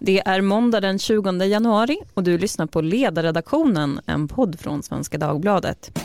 Det 0.00 0.28
är 0.28 0.40
måndag 0.40 0.80
den 0.80 0.98
20 0.98 1.44
januari 1.44 1.98
och 2.14 2.22
du 2.22 2.38
lyssnar 2.38 2.66
på 2.66 2.80
Ledarredaktionen, 2.80 4.00
en 4.06 4.28
podd 4.28 4.60
från 4.60 4.82
Svenska 4.82 5.18
Dagbladet. 5.18 5.98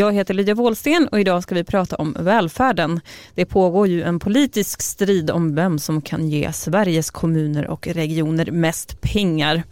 Jag 0.00 0.12
heter 0.12 0.34
Lydia 0.34 0.54
Wåhlsten 0.54 1.08
och 1.08 1.20
idag 1.20 1.42
ska 1.42 1.54
vi 1.54 1.64
prata 1.64 1.96
om 1.96 2.16
välfärden. 2.18 3.00
Det 3.34 3.46
pågår 3.46 3.86
ju 3.86 4.02
en 4.02 4.18
politisk 4.18 4.82
strid 4.82 5.30
om 5.30 5.54
vem 5.54 5.78
som 5.78 6.02
kan 6.02 6.28
ge 6.28 6.52
Sveriges 6.52 7.10
kommuner 7.10 7.66
och 7.66 7.86
regioner 7.86 8.50
mest 8.50 9.00
pengar. 9.00 9.62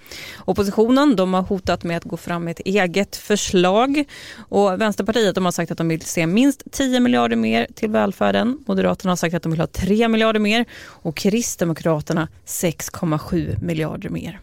Oppositionen 0.45 1.17
de 1.17 1.35
har 1.35 1.43
hotat 1.43 1.85
med 1.85 1.97
att 1.97 2.05
gå 2.05 2.17
fram 2.17 2.45
med 2.45 2.51
ett 2.51 2.67
eget 2.67 3.17
förslag 3.17 4.05
och 4.37 4.81
Vänsterpartiet 4.81 5.35
de 5.35 5.45
har 5.45 5.53
sagt 5.53 5.71
att 5.71 5.79
de 5.79 5.89
vill 5.89 6.03
se 6.03 6.27
minst 6.27 6.63
10 6.73 7.01
miljarder 7.01 7.37
mer 7.37 7.67
till 7.75 7.91
välfärden. 7.91 8.59
Moderaterna 8.67 9.11
har 9.11 9.17
sagt 9.17 9.35
att 9.35 9.43
de 9.43 9.53
vill 9.53 9.61
ha 9.61 9.67
3 9.67 10.09
miljarder 10.09 10.41
mer 10.41 10.65
och 10.85 11.17
Kristdemokraterna 11.17 12.29
6,7 12.47 13.65
miljarder 13.65 14.09
mer. 14.09 14.41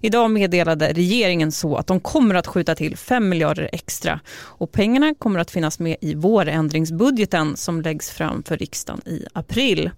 Idag 0.00 0.30
meddelade 0.30 0.92
regeringen 0.92 1.52
så 1.52 1.76
att 1.76 1.86
de 1.86 2.00
kommer 2.00 2.34
att 2.34 2.46
skjuta 2.46 2.74
till 2.74 2.96
5 2.96 3.28
miljarder 3.28 3.70
extra 3.72 4.20
och 4.38 4.72
pengarna 4.72 5.14
kommer 5.14 5.40
att 5.40 5.50
finnas 5.50 5.78
med 5.78 5.96
i 6.00 6.14
vårändringsbudgeten 6.14 7.56
som 7.56 7.82
läggs 7.82 8.10
fram 8.10 8.42
för 8.42 8.56
riksdagen 8.56 9.00
i 9.06 9.26
april. 9.32 9.90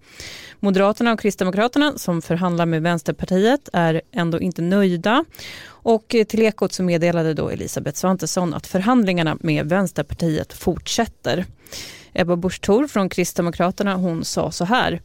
Moderaterna 0.61 1.13
och 1.13 1.21
Kristdemokraterna 1.21 1.93
som 1.97 2.23
förhandlar 2.23 2.67
med 2.67 2.83
Vänsterpartiet 2.83 3.69
är 3.73 4.03
ändå 4.13 4.41
inte 4.41 4.63
nöjda 4.63 5.25
och 5.65 6.17
till 6.29 6.43
Ekot 6.43 6.73
så 6.73 6.83
meddelade 6.83 7.35
då 7.35 7.49
Elisabeth 7.49 7.99
Svantesson 7.99 8.55
att 8.55 8.67
förhandlingarna 8.67 9.37
med 9.41 9.69
Vänsterpartiet 9.69 10.53
fortsätter. 10.53 11.45
Ebba 12.15 12.37
Busch 12.37 12.61
Thor 12.61 12.87
från 12.87 13.09
Kristdemokraterna 13.09 13.95
hon 13.95 14.25
sa 14.25 14.51
så 14.51 14.65
här. 14.65 15.01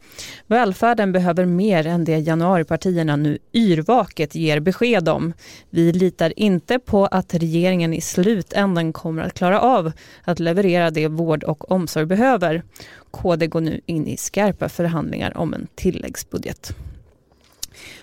Välfärden 0.46 1.12
behöver 1.12 1.44
mer 1.44 1.86
än 1.86 2.04
det 2.04 2.18
januaripartierna 2.18 3.16
nu 3.16 3.38
yrvaket 3.52 4.34
ger 4.34 4.60
besked 4.60 5.08
om. 5.08 5.32
Vi 5.70 5.92
litar 5.92 6.32
inte 6.36 6.78
på 6.78 7.06
att 7.06 7.34
regeringen 7.34 7.94
i 7.94 8.00
slutändan 8.00 8.92
kommer 8.92 9.22
att 9.22 9.34
klara 9.34 9.60
av 9.60 9.92
att 10.24 10.40
leverera 10.40 10.90
det 10.90 11.08
vård 11.08 11.44
och 11.44 11.70
omsorg 11.70 12.06
behöver. 12.06 12.62
KD 13.10 13.46
går 13.46 13.60
nu 13.60 13.80
in 13.86 14.06
i 14.06 14.16
skarpa 14.16 14.68
förhandlingar 14.68 15.36
om 15.36 15.54
en 15.54 15.66
tilläggsbudget. 15.74 16.74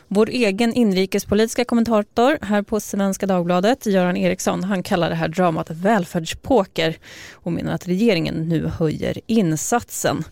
Vår 0.07 0.29
egen 0.29 0.73
inrikespolitiska 0.73 1.65
kommentator 1.65 2.37
här 2.41 2.61
på 2.61 2.79
Svenska 2.79 3.25
Dagbladet, 3.25 3.85
Göran 3.85 4.17
Eriksson, 4.17 4.63
han 4.63 4.83
kallar 4.83 5.09
det 5.09 5.15
här 5.15 5.27
dramat 5.27 5.69
välfärdspoker 5.69 6.97
och 7.33 7.51
menar 7.51 7.73
att 7.73 7.87
regeringen 7.87 8.49
nu 8.49 8.67
höjer 8.67 9.19
insatsen 9.27 10.23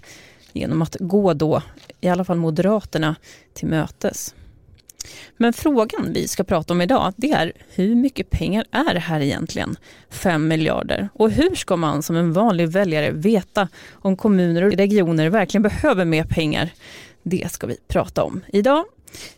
genom 0.54 0.82
att 0.82 0.98
gå 1.00 1.34
då, 1.34 1.62
i 2.02 2.10
alla 2.10 2.26
fall 2.26 2.38
Moderaterna, 2.38 3.16
till 3.54 3.68
mötes. 3.68 4.36
Men 5.38 5.54
frågan 5.54 6.14
vi 6.14 6.28
ska 6.28 6.44
prata 6.44 6.74
om 6.74 6.82
idag 6.82 7.14
det 7.18 7.32
är 7.32 7.52
hur 7.70 7.96
mycket 7.96 8.30
pengar 8.30 8.66
är 8.72 8.94
det 8.94 9.00
här 9.00 9.22
egentligen? 9.22 9.76
5 10.10 10.48
miljarder. 10.48 11.10
Och 11.14 11.32
hur 11.32 11.56
ska 11.56 11.76
man 11.76 12.04
som 12.04 12.16
en 12.16 12.34
vanlig 12.34 12.70
väljare 12.70 13.12
veta 13.12 13.68
om 13.92 14.18
kommuner 14.18 14.64
och 14.64 14.72
regioner 14.72 15.30
verkligen 15.30 15.64
behöver 15.64 16.06
mer 16.06 16.24
pengar? 16.24 16.70
Det 17.24 17.52
ska 17.52 17.68
vi 17.68 17.78
prata 17.88 18.24
om 18.24 18.42
idag 18.48 18.86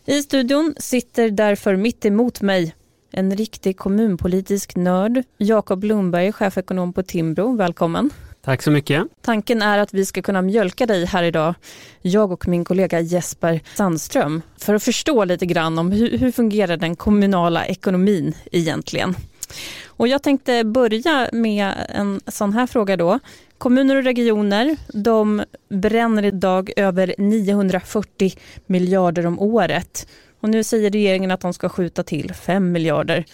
i 0.04 0.22
studion 0.22 0.74
sitter 0.78 1.30
därför 1.30 1.76
mitt 1.76 2.04
emot 2.04 2.40
mig 2.40 2.74
en 3.10 3.36
riktig 3.36 3.76
kommunpolitisk 3.76 4.76
nörd, 4.76 5.22
Jakob 5.38 5.84
Lundberg, 5.84 6.32
chefekonom 6.32 6.92
på 6.92 7.02
Timbro. 7.02 7.56
Välkommen. 7.56 8.10
Tack 8.44 8.62
så 8.62 8.70
mycket. 8.70 9.04
Tanken 9.22 9.62
är 9.62 9.78
att 9.78 9.94
vi 9.94 10.06
ska 10.06 10.22
kunna 10.22 10.42
mjölka 10.42 10.86
dig 10.86 11.04
här 11.04 11.22
idag, 11.22 11.54
jag 12.02 12.32
och 12.32 12.48
min 12.48 12.64
kollega 12.64 13.00
Jesper 13.00 13.60
Sandström, 13.74 14.42
för 14.58 14.74
att 14.74 14.82
förstå 14.82 15.24
lite 15.24 15.46
grann 15.46 15.78
om 15.78 15.92
hur, 15.92 16.18
hur 16.18 16.32
fungerar 16.32 16.76
den 16.76 16.96
kommunala 16.96 17.66
ekonomin 17.66 18.34
egentligen. 18.52 19.14
Och 19.86 20.08
jag 20.08 20.22
tänkte 20.22 20.64
börja 20.64 21.28
med 21.32 21.72
en 21.88 22.20
sån 22.26 22.52
här 22.52 22.66
fråga 22.66 22.96
då. 22.96 23.18
Kommuner 23.58 23.96
och 23.96 24.04
regioner 24.04 24.76
de 24.88 25.44
bränner 25.68 26.24
idag 26.24 26.72
över 26.76 27.14
940 27.18 28.32
miljarder 28.66 29.26
om 29.26 29.40
året. 29.40 30.08
Och 30.40 30.48
nu 30.48 30.64
säger 30.64 30.90
regeringen 30.90 31.30
att 31.30 31.40
de 31.40 31.52
ska 31.52 31.68
skjuta 31.68 32.02
till 32.02 32.34
5 32.34 32.72
miljarder. 32.72 33.24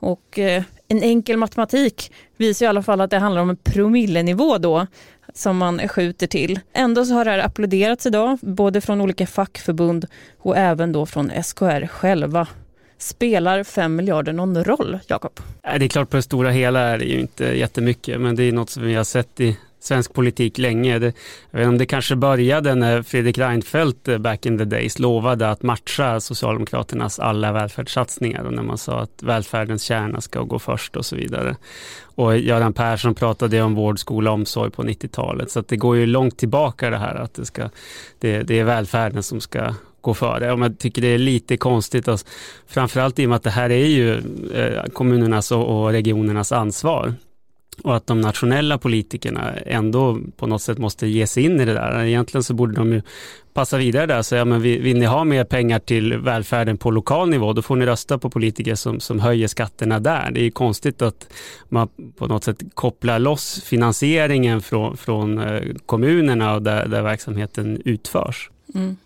Och 0.00 0.38
eh, 0.38 0.62
en 0.88 1.02
enkel 1.02 1.36
matematik 1.36 2.12
visar 2.36 2.66
i 2.66 2.68
alla 2.68 2.82
fall 2.82 3.00
att 3.00 3.10
det 3.10 3.18
handlar 3.18 3.42
om 3.42 3.50
en 3.50 3.56
promillenivå 3.56 4.58
då 4.58 4.86
som 5.34 5.56
man 5.56 5.88
skjuter 5.88 6.26
till. 6.26 6.60
Ändå 6.72 7.04
så 7.04 7.14
har 7.14 7.24
det 7.24 7.30
här 7.30 7.38
applåderats 7.38 8.06
idag, 8.06 8.38
både 8.42 8.80
från 8.80 9.00
olika 9.00 9.26
fackförbund 9.26 10.06
och 10.38 10.56
även 10.56 10.92
då 10.92 11.06
från 11.06 11.42
SKR 11.42 11.86
själva. 11.86 12.46
Spelar 13.02 13.64
5 13.64 13.96
miljarder 13.96 14.32
någon 14.32 14.64
roll, 14.64 14.98
Jakob? 15.06 15.40
Äh, 15.62 15.78
det 15.78 15.84
är 15.84 15.88
klart 15.88 16.10
på 16.10 16.16
det 16.16 16.22
stora 16.22 16.50
hela 16.50 16.80
är 16.80 16.98
det 16.98 17.04
ju 17.04 17.20
inte 17.20 17.44
jättemycket, 17.44 18.20
men 18.20 18.36
det 18.36 18.42
är 18.42 18.52
något 18.52 18.70
som 18.70 18.82
vi 18.82 18.94
har 18.94 19.04
sett 19.04 19.40
i 19.40 19.56
svensk 19.80 20.12
politik 20.12 20.58
länge. 20.58 20.98
Det, 20.98 21.14
jag 21.50 21.58
vet 21.58 21.64
inte 21.64 21.68
om 21.68 21.78
det 21.78 21.86
kanske 21.86 22.16
började 22.16 22.74
när 22.74 23.02
Fredrik 23.02 23.38
Reinfeldt 23.38 24.08
eh, 24.08 24.18
back 24.18 24.46
in 24.46 24.58
the 24.58 24.64
days 24.64 24.98
lovade 24.98 25.50
att 25.50 25.62
matcha 25.62 26.20
Socialdemokraternas 26.20 27.18
alla 27.18 27.52
välfärdssatsningar 27.52 28.44
och 28.44 28.52
när 28.52 28.62
man 28.62 28.78
sa 28.78 29.00
att 29.00 29.22
välfärdens 29.22 29.82
kärna 29.82 30.20
ska 30.20 30.42
gå 30.42 30.58
först 30.58 30.96
och 30.96 31.06
så 31.06 31.16
vidare. 31.16 31.56
Och 32.14 32.38
Göran 32.38 32.72
Persson 32.72 33.14
pratade 33.14 33.62
om 33.62 33.74
vård, 33.74 33.98
skola 33.98 34.30
och 34.30 34.34
omsorg 34.34 34.70
på 34.70 34.82
90-talet 34.82 35.50
så 35.50 35.60
att 35.60 35.68
det 35.68 35.76
går 35.76 35.96
ju 35.96 36.06
långt 36.06 36.38
tillbaka 36.38 36.90
det 36.90 36.98
här 36.98 37.14
att 37.14 37.34
det, 37.34 37.46
ska, 37.46 37.70
det, 38.18 38.42
det 38.42 38.60
är 38.60 38.64
välfärden 38.64 39.22
som 39.22 39.40
ska 39.40 39.74
gå 40.02 40.14
före. 40.14 40.52
Om 40.52 40.62
jag 40.62 40.78
tycker 40.78 41.02
det 41.02 41.08
är 41.08 41.18
lite 41.18 41.56
konstigt, 41.56 42.08
och 42.08 42.20
framförallt 42.66 43.18
i 43.18 43.24
och 43.24 43.28
med 43.28 43.36
att 43.36 43.42
det 43.42 43.50
här 43.50 43.70
är 43.70 43.86
ju 43.86 44.14
eh, 44.54 44.84
kommunernas 44.92 45.52
och, 45.52 45.90
regionernas 45.90 46.52
ansvar 46.52 47.14
och 47.82 47.96
att 47.96 48.06
de 48.06 48.20
nationella 48.20 48.78
politikerna 48.78 49.54
ändå 49.66 50.18
på 50.36 50.46
något 50.46 50.62
sätt 50.62 50.78
måste 50.78 51.06
ge 51.06 51.26
sig 51.26 51.44
in 51.44 51.60
i 51.60 51.64
det 51.64 51.74
där. 51.74 52.04
Egentligen 52.04 52.42
så 52.42 52.54
borde 52.54 52.74
de 52.74 52.92
ju 52.92 53.02
passa 53.54 53.76
vidare 53.78 54.06
där 54.06 54.18
och 54.18 54.26
säga, 54.26 54.44
men 54.44 54.62
vill 54.62 54.98
ni 54.98 55.06
ha 55.06 55.24
mer 55.24 55.44
pengar 55.44 55.78
till 55.78 56.16
välfärden 56.18 56.78
på 56.78 56.90
lokal 56.90 57.28
nivå, 57.28 57.52
då 57.52 57.62
får 57.62 57.76
ni 57.76 57.86
rösta 57.86 58.18
på 58.18 58.30
politiker 58.30 58.74
som, 58.74 59.00
som 59.00 59.20
höjer 59.20 59.48
skatterna 59.48 60.00
där. 60.00 60.30
Det 60.30 60.46
är 60.46 60.50
konstigt 60.50 61.02
att 61.02 61.32
man 61.68 61.88
på 62.16 62.26
något 62.26 62.44
sätt 62.44 62.62
kopplar 62.74 63.18
loss 63.18 63.62
finansieringen 63.64 64.62
från, 64.62 64.96
från 64.96 65.38
eh, 65.38 65.62
kommunerna 65.86 66.54
och 66.54 66.62
där, 66.62 66.88
där 66.88 67.02
verksamheten 67.02 67.82
utförs. 67.84 68.50
Mm 68.74 68.96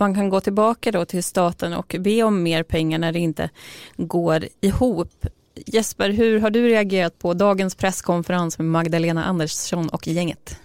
man 0.00 0.14
kan 0.14 0.28
gå 0.28 0.40
tillbaka 0.40 0.92
då 0.92 1.04
till 1.04 1.24
staten 1.24 1.72
och 1.72 1.96
be 1.98 2.22
om 2.22 2.42
mer 2.42 2.62
pengar 2.62 2.98
när 2.98 3.12
det 3.12 3.18
inte 3.18 3.50
går 3.96 4.48
ihop. 4.60 5.26
Jesper, 5.66 6.10
hur 6.10 6.40
har 6.40 6.50
du 6.50 6.68
reagerat 6.68 7.18
på 7.18 7.34
dagens 7.34 7.74
presskonferens 7.74 8.58
med 8.58 8.66
Magdalena 8.66 9.24
Andersson 9.24 9.88
och 9.88 10.08
gänget? 10.08 10.58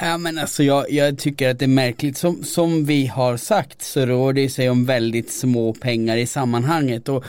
Ja 0.00 0.18
men 0.18 0.38
alltså 0.38 0.62
jag, 0.62 0.90
jag, 0.90 1.18
tycker 1.18 1.50
att 1.50 1.58
det 1.58 1.64
är 1.64 1.68
märkligt. 1.68 2.16
Som, 2.16 2.44
som 2.44 2.84
vi 2.84 3.06
har 3.06 3.36
sagt 3.36 3.82
så 3.82 4.06
rör 4.06 4.32
det 4.32 4.48
sig 4.48 4.70
om 4.70 4.84
väldigt 4.84 5.32
små 5.32 5.74
pengar 5.74 6.16
i 6.16 6.26
sammanhanget 6.26 7.08
och 7.08 7.24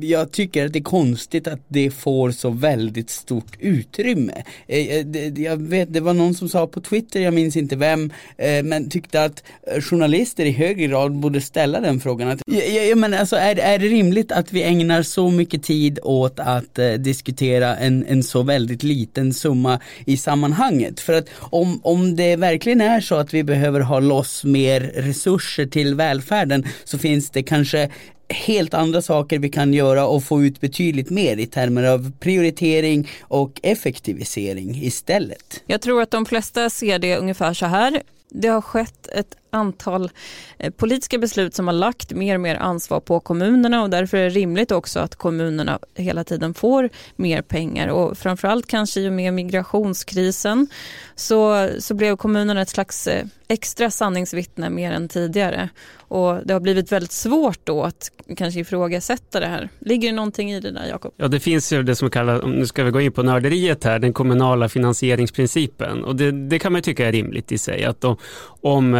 jag 0.00 0.32
tycker 0.32 0.66
att 0.66 0.72
det 0.72 0.78
är 0.78 0.82
konstigt 0.82 1.48
att 1.48 1.60
det 1.68 1.90
får 1.90 2.30
så 2.30 2.50
väldigt 2.50 3.10
stort 3.10 3.56
utrymme. 3.58 4.42
Eh, 4.66 4.78
eh, 4.78 5.42
jag 5.42 5.56
vet, 5.56 5.92
det 5.92 6.00
var 6.00 6.14
någon 6.14 6.34
som 6.34 6.48
sa 6.48 6.66
på 6.66 6.80
Twitter, 6.80 7.20
jag 7.20 7.34
minns 7.34 7.56
inte 7.56 7.76
vem, 7.76 8.12
eh, 8.38 8.62
men 8.62 8.90
tyckte 8.90 9.24
att 9.24 9.42
journalister 9.80 10.44
i 10.44 10.50
högre 10.50 10.86
grad 10.86 11.12
borde 11.12 11.40
ställa 11.40 11.80
den 11.80 12.00
frågan. 12.00 12.28
Att, 12.28 12.42
ja, 12.90 12.96
men 12.96 13.14
alltså 13.14 13.36
är, 13.36 13.58
är 13.58 13.78
det 13.78 13.86
rimligt 13.86 14.32
att 14.32 14.52
vi 14.52 14.62
ägnar 14.62 15.02
så 15.02 15.30
mycket 15.30 15.62
tid 15.62 15.98
åt 16.02 16.40
att 16.40 16.78
diskutera 16.98 17.76
en, 17.76 18.06
en 18.08 18.22
så 18.22 18.42
väldigt 18.42 18.82
liten 18.82 19.34
summa 19.34 19.80
i 20.04 20.16
sammanhanget? 20.16 21.00
För 21.00 21.12
att 21.12 21.28
om 21.38 21.75
om, 21.82 22.16
det 22.16 22.36
verkligen 22.36 22.80
är 22.80 23.00
så 23.00 23.14
att 23.14 23.34
vi 23.34 23.44
behöver 23.44 23.80
ha 23.80 24.00
loss 24.00 24.44
mer 24.44 24.80
resurser 24.80 25.66
till 25.66 25.94
välfärden 25.94 26.64
så 26.84 26.98
finns 26.98 27.30
det 27.30 27.42
kanske 27.42 27.90
helt 28.28 28.74
andra 28.74 29.02
saker 29.02 29.38
vi 29.38 29.48
kan 29.48 29.74
göra 29.74 30.06
och 30.06 30.24
få 30.24 30.42
ut 30.42 30.60
betydligt 30.60 31.10
mer 31.10 31.36
i 31.36 31.46
termer 31.46 31.82
av 31.82 32.12
prioritering 32.20 33.08
och 33.20 33.60
effektivisering 33.62 34.82
istället. 34.82 35.62
Jag 35.66 35.80
tror 35.80 36.02
att 36.02 36.10
de 36.10 36.26
flesta 36.26 36.70
ser 36.70 36.98
det 36.98 37.16
ungefär 37.16 37.54
så 37.54 37.66
här. 37.66 38.02
Det 38.30 38.48
har 38.48 38.60
skett 38.60 39.08
ett 39.08 39.36
antal 39.56 40.10
eh, 40.58 40.70
politiska 40.70 41.18
beslut 41.18 41.54
som 41.54 41.66
har 41.66 41.74
lagt 41.74 42.12
mer 42.12 42.34
och 42.34 42.40
mer 42.40 42.56
ansvar 42.56 43.00
på 43.00 43.20
kommunerna 43.20 43.82
och 43.82 43.90
därför 43.90 44.16
är 44.16 44.24
det 44.24 44.30
rimligt 44.30 44.72
också 44.72 45.00
att 45.00 45.14
kommunerna 45.14 45.78
hela 45.94 46.24
tiden 46.24 46.54
får 46.54 46.90
mer 47.16 47.42
pengar 47.42 47.88
och 47.88 48.18
framförallt 48.18 48.66
kanske 48.66 49.00
i 49.00 49.08
och 49.08 49.12
med 49.12 49.34
migrationskrisen 49.34 50.68
så, 51.14 51.68
så 51.78 51.94
blev 51.94 52.16
kommunerna 52.16 52.62
ett 52.62 52.68
slags 52.68 53.06
eh, 53.06 53.26
extra 53.48 53.90
sanningsvittne 53.90 54.70
mer 54.70 54.92
än 54.92 55.08
tidigare. 55.08 55.68
Och 56.08 56.46
det 56.46 56.52
har 56.52 56.60
blivit 56.60 56.92
väldigt 56.92 57.12
svårt 57.12 57.58
då 57.64 57.82
att 57.82 58.10
kanske 58.36 58.60
ifrågasätta 58.60 59.40
det 59.40 59.46
här. 59.46 59.68
Ligger 59.78 60.08
det 60.08 60.14
någonting 60.14 60.52
i 60.52 60.60
det 60.60 60.70
där 60.70 60.86
Jakob? 60.86 61.14
Ja 61.16 61.28
det 61.28 61.40
finns 61.40 61.72
ju 61.72 61.82
det 61.82 61.96
som 61.96 62.10
kallas, 62.10 62.42
nu 62.46 62.66
ska 62.66 62.84
vi 62.84 62.90
gå 62.90 63.00
in 63.00 63.12
på 63.12 63.22
nörderiet 63.22 63.84
här, 63.84 63.98
den 63.98 64.12
kommunala 64.12 64.68
finansieringsprincipen. 64.68 66.04
Och 66.04 66.16
det, 66.16 66.48
det 66.48 66.58
kan 66.58 66.72
man 66.72 66.82
tycka 66.82 67.08
är 67.08 67.12
rimligt 67.12 67.52
i 67.52 67.58
sig. 67.58 67.84
Att 67.84 68.04
om, 68.04 68.16
om 68.62 68.94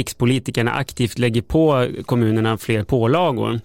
rikspolitikerna 0.00 0.72
aktivt 0.72 1.18
lägger 1.18 1.42
på 1.42 1.86
kommunerna 2.06 2.58
fler 2.58 2.84
pålagor 2.84 3.60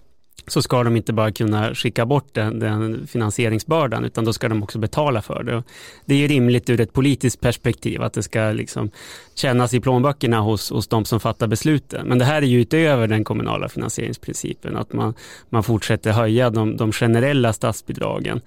så 0.48 0.62
ska 0.62 0.84
de 0.84 0.96
inte 0.96 1.14
bara 1.14 1.32
kunna 1.32 1.76
skicka 1.76 2.06
bort 2.06 2.34
den, 2.34 2.60
den, 2.60 3.08
finansieringsbördan 3.08 4.06
utan 4.06 4.26
då 4.26 4.34
ska 4.34 4.50
de 4.50 4.64
också 4.64 4.80
betala 4.80 5.22
för 5.22 5.44
det. 5.44 5.64
Det 6.06 6.24
är 6.24 6.28
rimligt 6.28 6.70
ur 6.70 6.82
ett 6.82 6.94
politiskt 6.94 7.42
perspektiv 7.42 8.02
att 8.02 8.14
det 8.14 8.24
ska 8.24 8.40
liksom 8.40 8.92
kännas 9.36 9.74
i 9.74 9.80
plånböckerna 9.80 10.40
hos, 10.40 10.70
hos 10.70 10.88
de 10.88 11.06
som 11.06 11.20
fattar 11.20 11.48
besluten. 11.48 12.08
Men 12.08 12.20
det 12.20 12.26
här 12.26 12.42
är 12.42 12.46
ju 12.46 12.62
utöver 12.62 13.08
den 13.08 13.24
kommunala 13.24 13.70
finansieringsprincipen, 13.70 14.76
att 14.76 14.94
man, 14.94 15.14
man 15.50 15.64
fortsätter 15.64 16.12
höja 16.12 16.50
de, 16.50 16.78
de 16.78 16.92
generella 16.92 17.54
statsbidragen. 17.54 18.42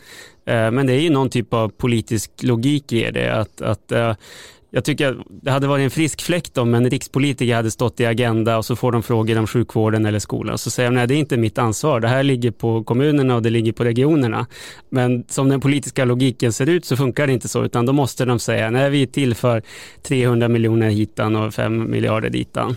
Eh, 0.47 0.71
men 0.71 0.87
det 0.87 0.93
är 0.93 1.01
ju 1.01 1.11
någon 1.11 1.31
typ 1.31 1.55
av 1.55 1.69
politisk 1.69 2.31
logik 2.43 2.93
i 2.93 3.11
det, 3.11 3.29
att, 3.29 3.61
att 3.61 3.93
eh, 3.93 4.15
jag 4.71 4.85
tycker 4.85 5.23
det 5.43 5.51
hade 5.51 5.67
varit 5.67 5.85
en 5.85 5.91
frisk 5.91 6.23
fläkt 6.23 6.59
om 6.59 6.75
en 6.75 6.91
rikspolitiker 6.91 7.55
hade 7.55 7.71
stått 7.71 8.01
i 8.01 8.07
Agenda 8.07 8.57
och 8.59 8.65
så 8.65 8.77
får 8.77 8.93
de 8.93 9.03
frågor 9.03 9.39
om 9.39 9.47
sjukvården 9.47 10.07
eller 10.07 10.19
skolan. 10.19 10.59
Så 10.59 10.71
säger 10.71 10.91
de, 10.91 10.95
nej 10.95 11.07
det 11.07 11.15
är 11.15 11.19
inte 11.19 11.37
mitt 11.37 11.59
ansvar, 11.59 12.01
det 12.01 12.09
här 12.09 12.23
ligger 12.23 12.51
på 12.51 12.85
kommunerna 12.85 13.35
och 13.35 13.43
det 13.43 13.51
ligger 13.51 13.73
på 13.73 13.85
regionerna. 13.85 14.47
Men 14.91 15.25
som 15.29 15.49
den 15.49 15.61
politiska 15.61 16.05
logiken 16.05 16.53
ser 16.53 16.69
ut 16.69 16.85
så 16.85 16.97
funkar 16.97 17.27
det 17.27 17.33
inte 17.33 17.49
så, 17.49 17.65
utan 17.65 17.87
då 17.87 17.93
måste 17.93 18.25
de 18.25 18.39
säga, 18.39 18.71
nej 18.71 18.91
vi 18.91 19.07
tillför 19.07 19.63
300 20.03 20.49
miljoner 20.49 20.91
hitan 20.91 21.37
och 21.37 21.55
5 21.55 21.91
miljarder 21.91 22.31
ditan. 22.31 22.77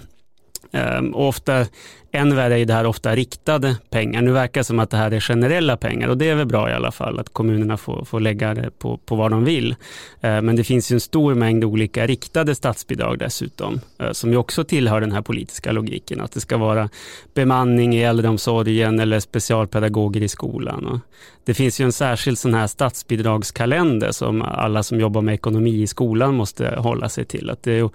Ehm, 0.72 1.14
och 1.14 1.28
ofta 1.28 1.66
än 2.12 2.36
värre 2.36 2.60
är 2.60 2.66
det 2.66 2.74
här 2.74 2.86
ofta 2.86 3.16
riktade 3.16 3.76
pengar. 3.90 4.22
Nu 4.22 4.32
verkar 4.32 4.62
det 4.62 4.66
som 4.66 4.80
att 4.80 4.90
det 4.90 4.98
här 4.98 5.12
är 5.12 5.20
generella 5.20 5.78
pengar 5.78 6.08
och 6.08 6.18
det 6.18 6.30
är 6.30 6.36
väl 6.36 6.46
bra 6.46 6.70
i 6.70 6.74
alla 6.74 6.92
fall 6.92 7.20
att 7.20 7.34
kommunerna 7.34 7.78
får, 7.78 8.06
får 8.06 8.20
lägga 8.20 8.54
det 8.54 8.80
på, 8.80 8.98
på 8.98 9.16
vad 9.16 9.32
de 9.32 9.44
vill. 9.44 9.76
Eh, 10.22 10.42
men 10.42 10.56
det 10.56 10.64
finns 10.64 10.92
ju 10.92 10.94
en 10.94 11.00
stor 11.00 11.34
mängd 11.34 11.64
olika 11.64 12.08
riktade 12.08 12.56
statsbidrag 12.56 13.20
dessutom 13.20 13.82
eh, 14.00 14.12
som 14.12 14.32
ju 14.32 14.38
också 14.38 14.64
tillhör 14.64 15.02
den 15.02 15.12
här 15.12 15.22
politiska 15.22 15.72
logiken 15.72 16.22
att 16.22 16.32
det 16.32 16.40
ska 16.40 16.58
vara 16.58 16.90
bemanning 17.34 17.96
i 17.96 18.04
äldreomsorgen 18.04 19.00
eller 19.00 19.20
specialpedagoger 19.20 20.22
i 20.22 20.28
skolan. 20.28 21.02
Det 21.44 21.54
finns 21.54 21.82
ju 21.82 21.86
en 21.86 21.92
särskild 21.92 22.38
sån 22.38 22.54
här 22.54 22.68
statsbidragskalender 22.68 24.12
som 24.12 24.42
alla 24.42 24.84
som 24.84 25.00
jobbar 25.00 25.22
med 25.22 25.34
ekonomi 25.34 25.82
i 25.82 25.88
skolan 25.88 26.36
måste 26.36 26.76
hålla 26.78 27.10
sig 27.10 27.26
till. 27.26 27.50
Att 27.50 27.64
det 27.64 27.72
är 27.72 27.90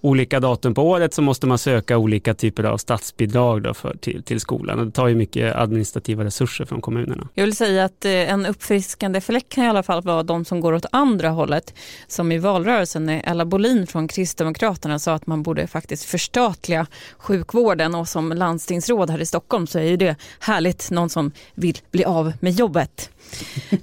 olika 0.00 0.40
datum 0.40 0.74
på 0.74 0.90
året 0.90 1.14
så 1.14 1.22
måste 1.22 1.46
man 1.46 1.58
söka 1.58 1.98
olika 1.98 2.34
typer 2.34 2.64
av 2.64 2.78
statsbidrag 2.78 3.61
då 3.62 3.74
för, 3.74 3.96
till, 3.96 4.22
till 4.22 4.40
skolan. 4.40 4.78
Och 4.78 4.86
det 4.86 4.92
tar 4.92 5.08
ju 5.08 5.14
mycket 5.14 5.56
administrativa 5.56 6.24
resurser 6.24 6.64
från 6.64 6.80
kommunerna. 6.80 7.28
Jag 7.34 7.44
vill 7.44 7.56
säga 7.56 7.84
att 7.84 8.04
eh, 8.04 8.12
en 8.12 8.46
uppfriskande 8.46 9.20
fläck 9.20 9.48
kan 9.48 9.64
i 9.64 9.68
alla 9.68 9.82
fall 9.82 10.02
vara 10.02 10.22
de 10.22 10.44
som 10.44 10.60
går 10.60 10.72
åt 10.72 10.86
andra 10.92 11.28
hållet. 11.28 11.74
Som 12.06 12.32
i 12.32 12.38
valrörelsen 12.38 13.06
när 13.06 13.22
Ella 13.24 13.44
Bolin 13.44 13.86
från 13.86 14.08
Kristdemokraterna 14.08 14.98
sa 14.98 15.14
att 15.14 15.26
man 15.26 15.42
borde 15.42 15.66
faktiskt 15.66 16.04
förstatliga 16.04 16.86
sjukvården 17.18 17.94
och 17.94 18.08
som 18.08 18.32
landstingsråd 18.32 19.10
här 19.10 19.20
i 19.20 19.26
Stockholm 19.26 19.66
så 19.66 19.78
är 19.78 19.82
ju 19.82 19.96
det 19.96 20.16
härligt 20.40 20.90
någon 20.90 21.10
som 21.10 21.32
vill 21.54 21.78
bli 21.90 22.04
av 22.04 22.32
med 22.40 22.52
jobbet. 22.52 23.10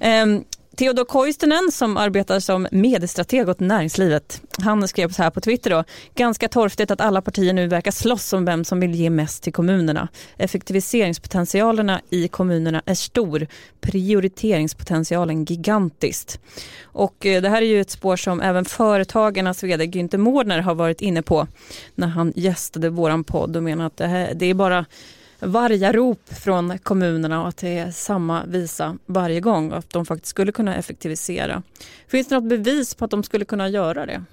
Theodor 0.76 1.04
Koistinen 1.04 1.72
som 1.72 1.96
arbetar 1.96 2.40
som 2.40 2.68
mediestrateg 2.70 3.48
åt 3.48 3.60
näringslivet. 3.60 4.42
Han 4.58 4.88
skrev 4.88 5.08
så 5.12 5.22
här 5.22 5.30
på 5.30 5.40
Twitter 5.40 5.70
då. 5.70 5.84
Ganska 6.14 6.48
torftigt 6.48 6.90
att 6.90 7.00
alla 7.00 7.22
partier 7.22 7.52
nu 7.52 7.66
verkar 7.66 7.90
slåss 7.90 8.32
om 8.32 8.44
vem 8.44 8.64
som 8.64 8.80
vill 8.80 8.94
ge 8.94 9.10
mest 9.10 9.42
till 9.42 9.52
kommunerna. 9.52 10.08
Effektiviseringspotentialerna 10.36 12.00
i 12.10 12.28
kommunerna 12.28 12.82
är 12.86 12.94
stor. 12.94 13.46
Prioriteringspotentialen 13.80 15.44
gigantiskt. 15.44 16.40
Och 16.82 17.26
eh, 17.26 17.42
det 17.42 17.48
här 17.48 17.62
är 17.62 17.66
ju 17.66 17.80
ett 17.80 17.90
spår 17.90 18.16
som 18.16 18.40
även 18.40 18.64
Företagarnas 18.64 19.62
vd 19.62 19.84
Günther 19.84 20.18
Mårdner 20.18 20.58
har 20.58 20.74
varit 20.74 21.00
inne 21.00 21.22
på 21.22 21.46
när 21.94 22.08
han 22.08 22.32
gästade 22.36 22.88
våran 22.88 23.24
podd 23.24 23.56
och 23.56 23.62
menar 23.62 23.86
att 23.86 23.96
det, 23.96 24.06
här, 24.06 24.34
det 24.34 24.46
är 24.46 24.54
bara 24.54 24.86
vargarop 25.40 26.28
från 26.28 26.78
kommunerna 26.78 27.42
och 27.42 27.48
att 27.48 27.56
det 27.56 27.78
är 27.78 27.90
samma 27.90 28.44
visa 28.44 28.96
varje 29.06 29.40
gång 29.40 29.72
och 29.72 29.78
att 29.78 29.90
de 29.90 30.06
faktiskt 30.06 30.30
skulle 30.30 30.52
kunna 30.52 30.76
effektivisera. 30.76 31.62
Finns 32.08 32.28
det 32.28 32.34
något 32.34 32.48
bevis 32.48 32.94
på 32.94 33.04
att 33.04 33.10
de 33.10 33.22
skulle 33.22 33.44
kunna 33.44 33.68
göra 33.68 34.06
det? 34.06 34.24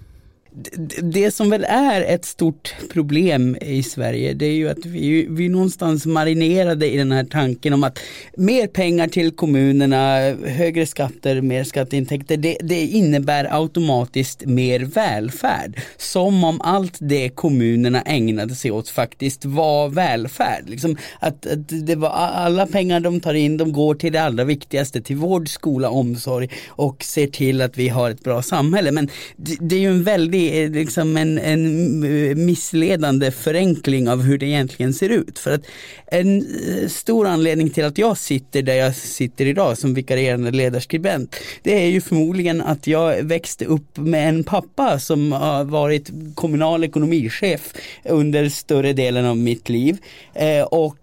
Det 1.02 1.32
som 1.32 1.50
väl 1.50 1.66
är 1.70 2.02
ett 2.02 2.26
stort 2.26 2.76
problem 2.90 3.58
i 3.62 3.84
Sverige 3.84 4.34
det 4.34 4.46
är 4.46 4.54
ju 4.54 4.70
att 4.70 4.86
vi, 4.86 5.28
vi 5.30 5.46
är 5.46 5.50
någonstans 5.50 6.06
marinerade 6.06 6.94
i 6.94 6.98
den 6.98 7.12
här 7.12 7.24
tanken 7.24 7.74
om 7.74 7.84
att 7.84 8.00
mer 8.38 8.68
pengar 8.68 9.08
till 9.08 9.32
kommunerna, 9.32 10.20
högre 10.46 10.86
skatter, 10.86 11.42
mer 11.42 11.64
skatteintäkter, 11.64 12.38
det, 12.38 12.58
det 12.62 12.82
innebär 12.82 13.48
automatiskt 13.62 14.46
mer 14.46 14.80
välfärd. 14.80 15.82
Som 15.98 16.44
om 16.44 16.62
allt 16.62 16.98
det 17.00 17.30
kommunerna 17.30 18.02
ägnade 18.02 18.56
sig 18.56 18.72
åt 18.72 18.90
faktiskt 18.90 19.46
var 19.46 19.90
välfärd. 19.90 20.70
Liksom 20.70 20.98
att, 21.20 21.46
att 21.46 21.88
det 21.88 21.96
var 21.96 22.10
alla 22.10 22.68
pengar 22.68 23.00
de 23.00 23.20
tar 23.20 23.34
in, 23.34 23.58
de 23.58 23.74
går 23.74 23.96
till 23.96 24.14
det 24.14 24.22
allra 24.22 24.44
viktigaste, 24.44 25.02
till 25.02 25.18
vård, 25.18 25.50
skola, 25.50 25.90
omsorg 25.90 26.50
och 26.68 27.04
ser 27.04 27.28
till 27.28 27.62
att 27.62 27.78
vi 27.78 27.90
har 27.90 28.10
ett 28.10 28.24
bra 28.24 28.42
samhälle. 28.42 28.92
Men 28.92 29.10
det, 29.36 29.58
det 29.60 29.76
är 29.76 29.80
ju 29.80 29.92
en 29.92 30.04
väldig 30.04 30.47
är 30.48 30.70
liksom 30.70 31.18
en, 31.18 31.38
en 31.38 32.04
eh, 32.04 32.36
missledande 32.36 33.32
förenkling 33.32 34.10
av 34.10 34.22
hur 34.22 34.38
det 34.38 34.46
egentligen 34.46 34.94
ser 34.94 35.10
ut. 35.10 35.40
För 35.40 35.52
att 35.52 35.62
en 36.08 36.38
eh, 36.38 36.88
stor 36.88 37.28
anledning 37.28 37.70
till 37.70 37.86
att 37.86 37.98
jag 37.98 38.18
sitter 38.18 38.62
där 38.62 38.74
jag 38.74 38.96
sitter 38.96 39.46
idag 39.46 39.78
som 39.78 39.94
vikarierande 39.94 40.52
ledarskribent, 40.52 41.36
det 41.64 41.84
är 41.84 41.88
ju 41.88 42.02
förmodligen 42.02 42.62
att 42.62 42.88
jag 42.88 43.24
växte 43.24 43.66
upp 43.66 43.98
med 43.98 44.30
en 44.30 44.44
pappa 44.44 45.00
som 45.00 45.32
har 45.32 45.64
varit 45.64 46.12
kommunal 46.36 46.84
ekonomichef 46.84 47.74
under 48.06 48.50
större 48.50 48.94
delen 48.94 49.26
av 49.26 49.38
mitt 49.38 49.70
liv. 49.70 49.98
Eh, 50.34 50.64
och 50.64 50.98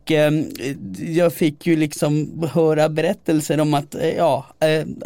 jag 0.99 1.35
fick 1.35 1.67
ju 1.67 1.76
liksom 1.76 2.43
höra 2.52 2.88
berättelser 2.88 3.61
om 3.61 3.75
att 3.75 3.94
ja, 4.17 4.46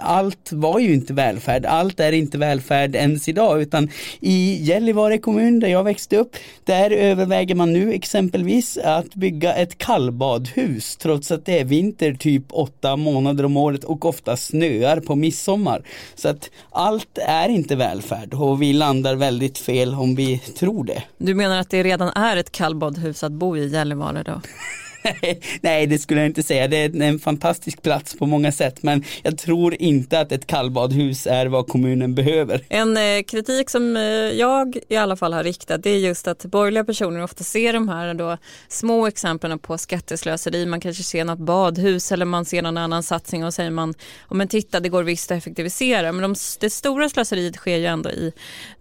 allt 0.00 0.52
var 0.52 0.79
ju 0.79 0.94
inte 0.94 1.12
välfärd, 1.12 1.67
allt 1.67 2.00
är 2.00 2.12
inte 2.12 2.38
välfärd 2.38 2.96
ens 2.96 3.29
idag 3.29 3.62
utan 3.62 3.90
i 4.20 4.62
Gällivare 4.62 5.18
kommun 5.18 5.60
där 5.60 5.68
jag 5.68 5.84
växte 5.84 6.16
upp, 6.16 6.36
där 6.64 6.90
överväger 6.90 7.54
man 7.54 7.72
nu 7.72 7.92
exempelvis 7.92 8.78
att 8.78 9.14
bygga 9.14 9.54
ett 9.54 9.78
kallbadhus 9.78 10.96
trots 10.96 11.30
att 11.30 11.46
det 11.46 11.58
är 11.58 11.64
vinter 11.64 12.14
typ 12.14 12.44
åtta 12.50 12.96
månader 12.96 13.44
om 13.44 13.56
året 13.56 13.84
och 13.84 14.04
ofta 14.04 14.36
snöar 14.36 15.00
på 15.00 15.16
midsommar. 15.16 15.82
Så 16.14 16.28
att 16.28 16.50
allt 16.70 17.18
är 17.18 17.48
inte 17.48 17.76
välfärd 17.76 18.34
och 18.34 18.62
vi 18.62 18.72
landar 18.72 19.14
väldigt 19.14 19.58
fel 19.58 19.94
om 19.94 20.14
vi 20.14 20.38
tror 20.38 20.84
det. 20.84 21.02
Du 21.18 21.34
menar 21.34 21.60
att 21.60 21.70
det 21.70 21.82
redan 21.82 22.08
är 22.08 22.37
ett 22.37 22.52
kallbadhus 22.52 23.22
att 23.22 23.32
bo 23.32 23.56
i 23.56 23.68
Gällivare 23.68 24.22
då? 24.22 24.40
Nej, 25.61 25.87
det 25.87 25.99
skulle 25.99 26.21
jag 26.21 26.26
inte 26.26 26.43
säga. 26.43 26.69
Det 26.69 26.76
är 26.76 27.02
en 27.02 27.19
fantastisk 27.19 27.83
plats 27.83 28.19
på 28.19 28.26
många 28.26 28.52
sätt, 28.52 28.83
men 28.83 29.05
jag 29.23 29.38
tror 29.38 29.75
inte 29.75 30.21
att 30.21 30.33
ett 30.33 30.47
kallbadhus 30.47 31.26
är 31.26 31.47
vad 31.47 31.69
kommunen 31.69 32.14
behöver. 32.14 32.64
En 32.69 32.97
eh, 32.97 33.23
kritik 33.23 33.71
som 33.71 33.97
eh, 33.97 34.02
jag 34.02 34.78
i 34.88 34.97
alla 34.97 35.17
fall 35.17 35.33
har 35.33 35.45
riktat, 35.45 35.83
det 35.83 35.90
är 35.90 35.99
just 35.99 36.28
att 36.28 36.45
borgerliga 36.45 36.85
personer 36.85 37.23
ofta 37.23 37.45
ser 37.45 37.73
de 37.73 37.88
här 37.88 38.14
då 38.14 38.37
små 38.69 39.07
exemplen 39.07 39.59
på 39.59 39.78
skatteslöseri. 39.78 40.67
Man 40.67 40.81
kanske 40.81 41.02
ser 41.02 41.25
något 41.25 41.38
badhus 41.38 42.12
eller 42.12 42.25
man 42.25 42.45
ser 42.45 42.62
någon 42.62 42.76
annan 42.76 43.02
satsning 43.02 43.45
och 43.45 43.55
säger 43.55 43.71
man, 43.71 43.90
oh, 44.28 44.37
men 44.37 44.49
titta 44.49 44.81
det 44.81 44.88
går 44.88 45.02
visst 45.02 45.31
att 45.31 45.38
effektivisera. 45.38 46.12
Men 46.12 46.23
de, 46.23 46.35
det 46.61 46.71
stora 46.71 47.09
slöseriet 47.09 47.57
sker 47.57 47.76
ju 47.76 47.87
ändå 47.87 48.11
i 48.11 48.33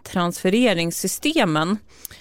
transfereringssystemen. 0.07 1.77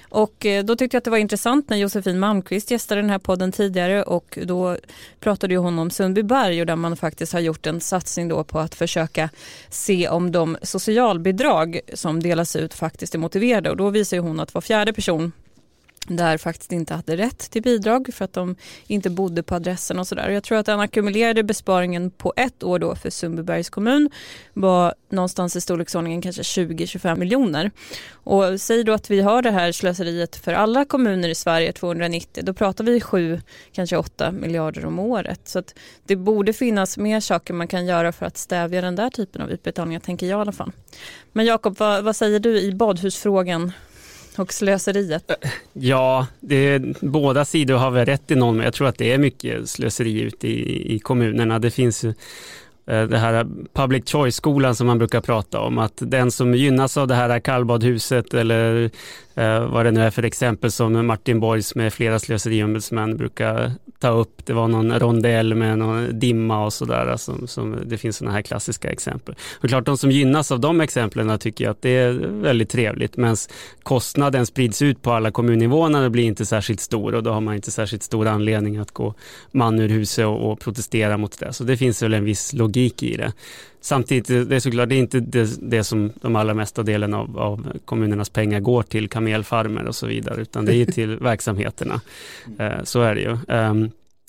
Och 0.09 0.47
eh, 0.47 0.64
då 0.64 0.76
tyckte 0.76 0.95
jag 0.95 0.99
att 0.99 1.05
det 1.05 1.11
var 1.11 1.19
intressant 1.19 1.71
när 1.71 1.76
Josefin 1.76 2.19
Malmqvist 2.19 2.71
gästade 2.71 3.00
den 3.00 3.11
här 3.11 3.19
podden 3.19 3.52
tidigare 3.52 4.02
och 4.02 4.38
då 4.43 4.76
pratade 5.21 5.55
ju 5.55 5.59
hon 5.59 5.78
om 5.78 5.90
Sundbyberg 5.90 6.61
och 6.61 6.66
där 6.66 6.76
man 6.76 6.97
faktiskt 6.97 7.33
har 7.33 7.40
gjort 7.40 7.66
en 7.66 7.81
satsning 7.81 8.28
då 8.28 8.45
på 8.45 8.59
att 8.59 8.75
försöka 8.75 9.31
se 9.71 10.09
om 10.09 10.33
de 10.33 10.57
socialbidrag 10.62 11.81
som 11.95 12.23
delas 12.23 12.57
ut 12.57 12.75
faktiskt 12.75 13.14
är 13.14 13.19
motiverade 13.19 13.71
och 13.71 13.76
då 13.76 13.90
visar 13.90 14.16
ju 14.16 14.21
hon 14.21 14.40
att 14.40 14.55
var 14.55 14.61
fjärde 14.61 14.93
person 14.93 15.33
där 16.09 16.38
faktiskt 16.38 16.73
inte 16.73 16.95
hade 16.95 17.17
rätt 17.17 17.50
till 17.50 17.62
bidrag 17.62 18.09
för 18.12 18.25
att 18.25 18.33
de 18.33 18.57
inte 18.87 19.11
bodde 19.11 19.43
på 19.43 19.55
adressen 19.55 19.99
och 19.99 20.07
sådär. 20.07 20.31
Jag 20.31 20.43
tror 20.43 20.59
att 20.59 20.67
den 20.67 20.81
ackumulerade 20.81 21.43
besparingen 21.43 22.11
på 22.11 22.33
ett 22.37 22.62
år 22.62 22.79
då 22.79 22.95
för 22.95 23.11
Sundbybergs 23.11 23.71
kommun 23.71 24.11
var 24.53 24.95
någonstans 25.09 25.57
i 25.57 25.61
storleksordningen 25.61 26.23
kanske 26.23 26.43
20-25 26.43 27.17
miljoner. 27.17 27.71
Och 28.12 28.61
säg 28.61 28.85
då 28.85 28.93
att 28.93 29.11
vi 29.11 29.21
har 29.21 29.43
det 29.43 29.50
här 29.50 29.73
slöseriet 29.73 30.37
för 30.37 30.53
alla 30.53 30.85
kommuner 30.85 31.29
i 31.29 31.35
Sverige 31.35 31.73
290, 31.73 32.45
då 32.45 32.55
pratar 32.55 32.85
vi 32.85 33.00
7, 33.00 33.41
kanske 33.73 33.97
8 33.97 34.33
miljarder 34.33 34.87
om 34.87 34.99
året. 34.99 35.41
Så 35.45 35.59
att 35.59 35.75
det 36.05 36.17
borde 36.17 36.53
finnas 36.53 36.99
mer 36.99 37.21
saker 37.21 37.55
man 37.55 37.69
kan 37.69 37.87
göra 37.87 38.12
för 38.12 38.26
att 38.26 38.37
stävja 38.37 38.81
den 38.81 38.97
där 38.97 39.11
typen 39.11 39.43
av 39.43 39.50
utbetalningar, 39.50 40.00
tänker 40.00 40.26
jag 40.26 40.38
i 40.38 40.41
alla 40.41 40.53
fall. 40.53 40.73
Men 41.33 41.47
Jakob, 41.47 41.79
vad, 41.79 42.05
vad 42.05 42.17
säger 42.17 42.41
du 42.41 42.61
i 42.61 42.73
badhusfrågan? 42.73 43.73
Och 44.38 44.52
slöseriet? 44.52 45.31
Äh, 45.31 45.50
ja, 45.73 46.26
det, 46.40 46.83
båda 47.00 47.45
sidor 47.45 47.76
har 47.76 47.90
väl 47.90 48.07
rätt 48.07 48.31
i 48.31 48.35
någon, 48.35 48.57
men 48.57 48.64
jag 48.64 48.75
tror 48.75 48.88
att 48.88 48.99
det 48.99 49.12
är 49.12 49.19
mycket 49.19 49.69
slöseri 49.69 50.21
ute 50.21 50.49
i, 50.49 50.95
i 50.95 50.99
kommunerna. 50.99 51.59
Det 51.59 51.71
finns 51.71 52.05
ju 52.05 52.09
äh, 52.87 53.02
det 53.02 53.19
här 53.19 53.47
public 53.73 54.11
choice-skolan 54.11 54.75
som 54.75 54.87
man 54.87 54.99
brukar 54.99 55.21
prata 55.21 55.61
om, 55.61 55.78
att 55.78 55.95
den 55.97 56.31
som 56.31 56.55
gynnas 56.55 56.97
av 56.97 57.09
det 57.09 57.14
här 57.14 57.40
kallbadhuset 57.40 58.35
eller 58.35 58.90
eh, 59.37 59.66
vad 59.66 59.87
det 59.87 59.90
nu 59.90 60.00
är 60.00 60.11
för 60.11 60.23
exempel 60.23 60.73
som 60.73 61.07
Martin 61.07 61.40
Borgs 61.40 61.75
med 61.75 61.93
flera 61.93 62.19
slöseriombudsmän 62.19 63.16
brukar 63.16 63.73
ta 63.99 64.09
upp. 64.09 64.47
Det 64.47 64.52
var 64.52 64.69
någon 64.69 64.99
rondell 64.99 65.55
med 65.55 65.78
någon 65.78 66.19
dimma 66.19 66.64
och 66.64 66.73
sådär. 66.73 67.07
Alltså, 67.07 67.47
som, 67.47 67.76
det 67.87 67.99
finns 67.99 68.16
sådana 68.16 68.35
här 68.35 68.43
klassiska 68.43 68.90
exempel. 68.90 69.35
Och 69.61 69.69
klart, 69.69 69.85
de 69.85 69.97
som 69.97 70.11
gynnas 70.11 70.52
av 70.52 70.61
de 70.61 70.81
exemplen 70.81 71.38
tycker 71.38 71.64
jag 71.64 71.71
att 71.71 71.83
det 71.83 71.97
är 71.97 72.12
väldigt 72.43 72.71
trevligt. 72.71 73.16
Men 73.16 73.37
kostnaden 73.83 74.47
sprids 74.47 74.83
ut 74.83 75.02
på 75.02 75.12
alla 75.12 75.31
kommuninvånare 75.31 76.11
blir 76.11 76.25
inte 76.25 76.47
särskilt 76.47 76.81
stor 76.81 77.14
och 77.14 77.23
då 77.23 77.33
har 77.33 77.40
man 77.40 77.55
inte 77.55 77.71
särskilt 77.71 78.02
stor 78.02 78.26
anledning 78.26 78.76
att 78.76 78.90
gå 78.90 79.14
man 79.52 79.81
ur 79.81 79.88
huset 79.88 80.26
och, 80.26 80.52
och 80.52 80.61
protestera 80.61 81.16
mot 81.16 81.38
det. 81.38 81.52
Så 81.52 81.64
det 81.64 81.76
finns 81.76 82.02
väl 82.02 82.14
en 82.14 82.25
viss 82.25 82.52
logik 82.52 83.02
i 83.02 83.16
det. 83.16 83.33
Samtidigt, 83.87 84.49
det 84.49 84.57
är 84.57 84.61
såklart 84.61 84.88
det 84.88 84.95
är 84.95 84.99
inte 84.99 85.21
det, 85.21 85.71
det 85.71 85.85
som 85.85 86.12
de 86.21 86.37
allra 86.37 86.55
mesta 86.55 86.83
delen 86.83 87.14
av, 87.14 87.38
av, 87.38 87.78
kommunernas 87.85 88.31
pengar 88.31 88.61
går 88.61 88.83
till 88.83 89.09
kamelfarmer 89.09 89.85
och 89.85 89.95
så 89.95 90.07
vidare, 90.07 90.40
utan 90.40 90.64
det 90.64 90.76
är 90.76 90.87
till 90.87 91.16
verksamheterna. 91.21 92.00
Eh, 92.59 92.83
så 92.85 93.00
är 93.00 93.14
det 93.14 93.21
ju. 93.21 93.38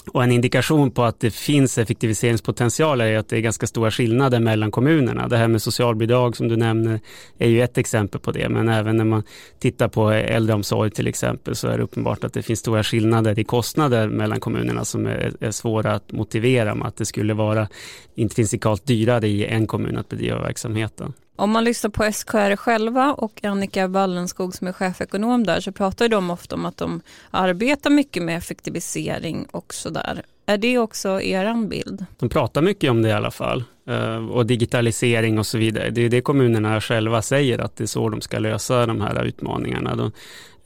Och 0.08 0.24
en 0.24 0.32
indikation 0.32 0.92
på 0.92 1.04
att 1.04 1.20
det 1.20 1.32
finns 1.32 1.78
effektiviseringspotential 1.78 3.02
är 3.02 3.18
att 3.18 3.30
det 3.30 3.38
är 3.38 3.42
ganska 3.42 3.68
stora 3.68 3.92
skillnader 3.92 4.40
mellan 4.40 4.72
kommunerna. 4.72 5.28
Det 5.28 5.38
här 5.38 5.48
med 5.48 5.62
socialbidrag 5.62 6.38
som 6.38 6.48
du 6.48 6.56
nämner 6.56 7.00
är 7.38 7.50
ju 7.50 7.62
ett 7.62 7.78
exempel 7.78 8.22
på 8.22 8.32
det, 8.32 8.50
men 8.50 8.70
även 8.70 8.98
när 8.98 9.06
man 9.06 9.24
tittar 9.60 9.88
på 9.88 10.12
äldreomsorg 10.12 10.92
till 10.92 11.08
exempel 11.08 11.56
så 11.56 11.68
är 11.68 11.78
det 11.78 11.84
uppenbart 11.84 12.24
att 12.24 12.34
det 12.34 12.42
finns 12.42 12.60
stora 12.60 12.84
skillnader 12.84 13.40
i 13.40 13.44
kostnader 13.44 14.08
mellan 14.08 14.40
kommunerna 14.40 14.86
som 14.86 15.06
är, 15.06 15.34
är 15.40 15.52
svåra 15.52 15.94
att 15.94 16.12
motivera 16.12 16.76
med 16.76 16.88
att 16.88 16.98
det 16.98 17.06
skulle 17.06 17.34
vara 17.34 17.68
intrinsikalt 18.16 18.86
dyrare 18.86 19.28
i 19.28 19.46
en 19.46 19.68
kommun 19.68 19.98
att 19.98 20.10
bedriva 20.10 20.40
verksamheten. 20.40 21.14
Om 21.40 21.52
man 21.52 21.64
lyssnar 21.64 21.92
på 21.92 22.12
SKR 22.12 22.56
själva 22.56 23.14
och 23.14 23.46
Annika 23.46 23.88
Wallenskog 23.88 24.54
som 24.54 24.68
är 24.68 24.72
chefekonom 24.72 25.44
där 25.44 25.60
så 25.60 25.72
pratar 25.72 26.10
de 26.10 26.30
ofta 26.30 26.56
om 26.56 26.66
att 26.66 26.78
de 26.78 27.02
arbetar 27.32 27.90
mycket 27.90 28.24
med 28.24 28.38
effektivisering 28.38 29.46
och 29.52 29.74
sådär. 29.74 30.22
Är 30.46 30.58
det 30.58 30.78
också 30.78 31.22
er 31.22 31.68
bild? 31.68 32.06
De 32.20 32.30
pratar 32.30 32.62
mycket 32.62 32.92
om 32.92 33.02
det 33.02 33.10
i 33.10 33.14
alla 33.14 33.32
fall 33.32 33.64
Eh, 33.88 34.30
och 34.30 34.46
digitalisering 34.46 35.40
och 35.40 35.46
så 35.46 35.58
vidare. 35.58 35.90
Det 35.90 36.06
är 36.06 36.10
det 36.10 36.22
kommunerna 36.22 36.82
själva 36.82 37.22
säger 37.22 37.60
att 37.60 37.76
det 37.76 37.84
är 37.84 37.88
så 37.88 38.10
de 38.10 38.22
ska 38.22 38.40
lösa 38.40 38.86
de 38.86 39.02
här 39.02 39.24
utmaningarna. 39.24 39.96
De, 39.96 40.12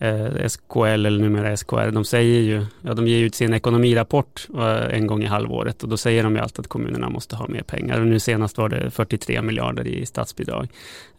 eh, 0.01 0.47
SKL 0.49 1.05
eller 1.05 1.19
numera 1.19 1.57
SKR, 1.57 1.91
de 1.91 2.05
säger 2.05 2.41
ju, 2.41 2.65
ja 2.81 2.93
de 2.93 3.07
ger 3.07 3.23
ut 3.23 3.35
sin 3.35 3.53
ekonomirapport 3.53 4.47
eh, 4.57 4.97
en 4.97 5.07
gång 5.07 5.23
i 5.23 5.25
halvåret 5.25 5.83
och 5.83 5.89
då 5.89 5.97
säger 5.97 6.23
de 6.23 6.35
ju 6.35 6.41
alltid 6.41 6.59
att 6.59 6.67
kommunerna 6.67 7.09
måste 7.09 7.35
ha 7.35 7.47
mer 7.47 7.61
pengar 7.61 7.99
och 7.99 8.07
nu 8.07 8.19
senast 8.19 8.57
var 8.57 8.69
det 8.69 8.91
43 8.91 9.41
miljarder 9.41 9.87
i 9.87 10.05
statsbidrag. 10.05 10.67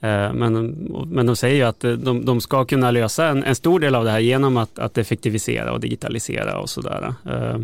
Eh, 0.01 0.33
men, 0.33 0.73
men 1.07 1.27
de 1.27 1.37
säger 1.37 1.57
ju 1.57 1.63
att 1.63 1.85
eh, 1.85 1.93
de, 1.93 2.25
de 2.25 2.41
ska 2.41 2.65
kunna 2.65 2.91
lösa 2.91 3.27
en, 3.27 3.45
en, 3.45 3.55
stor 3.55 3.81
del 3.81 3.95
av 3.95 4.05
det 4.05 4.11
här 4.11 4.21
genom 4.21 4.57
att, 4.57 4.79
att 4.79 4.99
effektivisera 4.99 5.73
och 5.73 5.81
digitalisera 5.81 6.59
och 6.59 6.71
sådär. 6.71 7.15
Eh, 7.31 7.59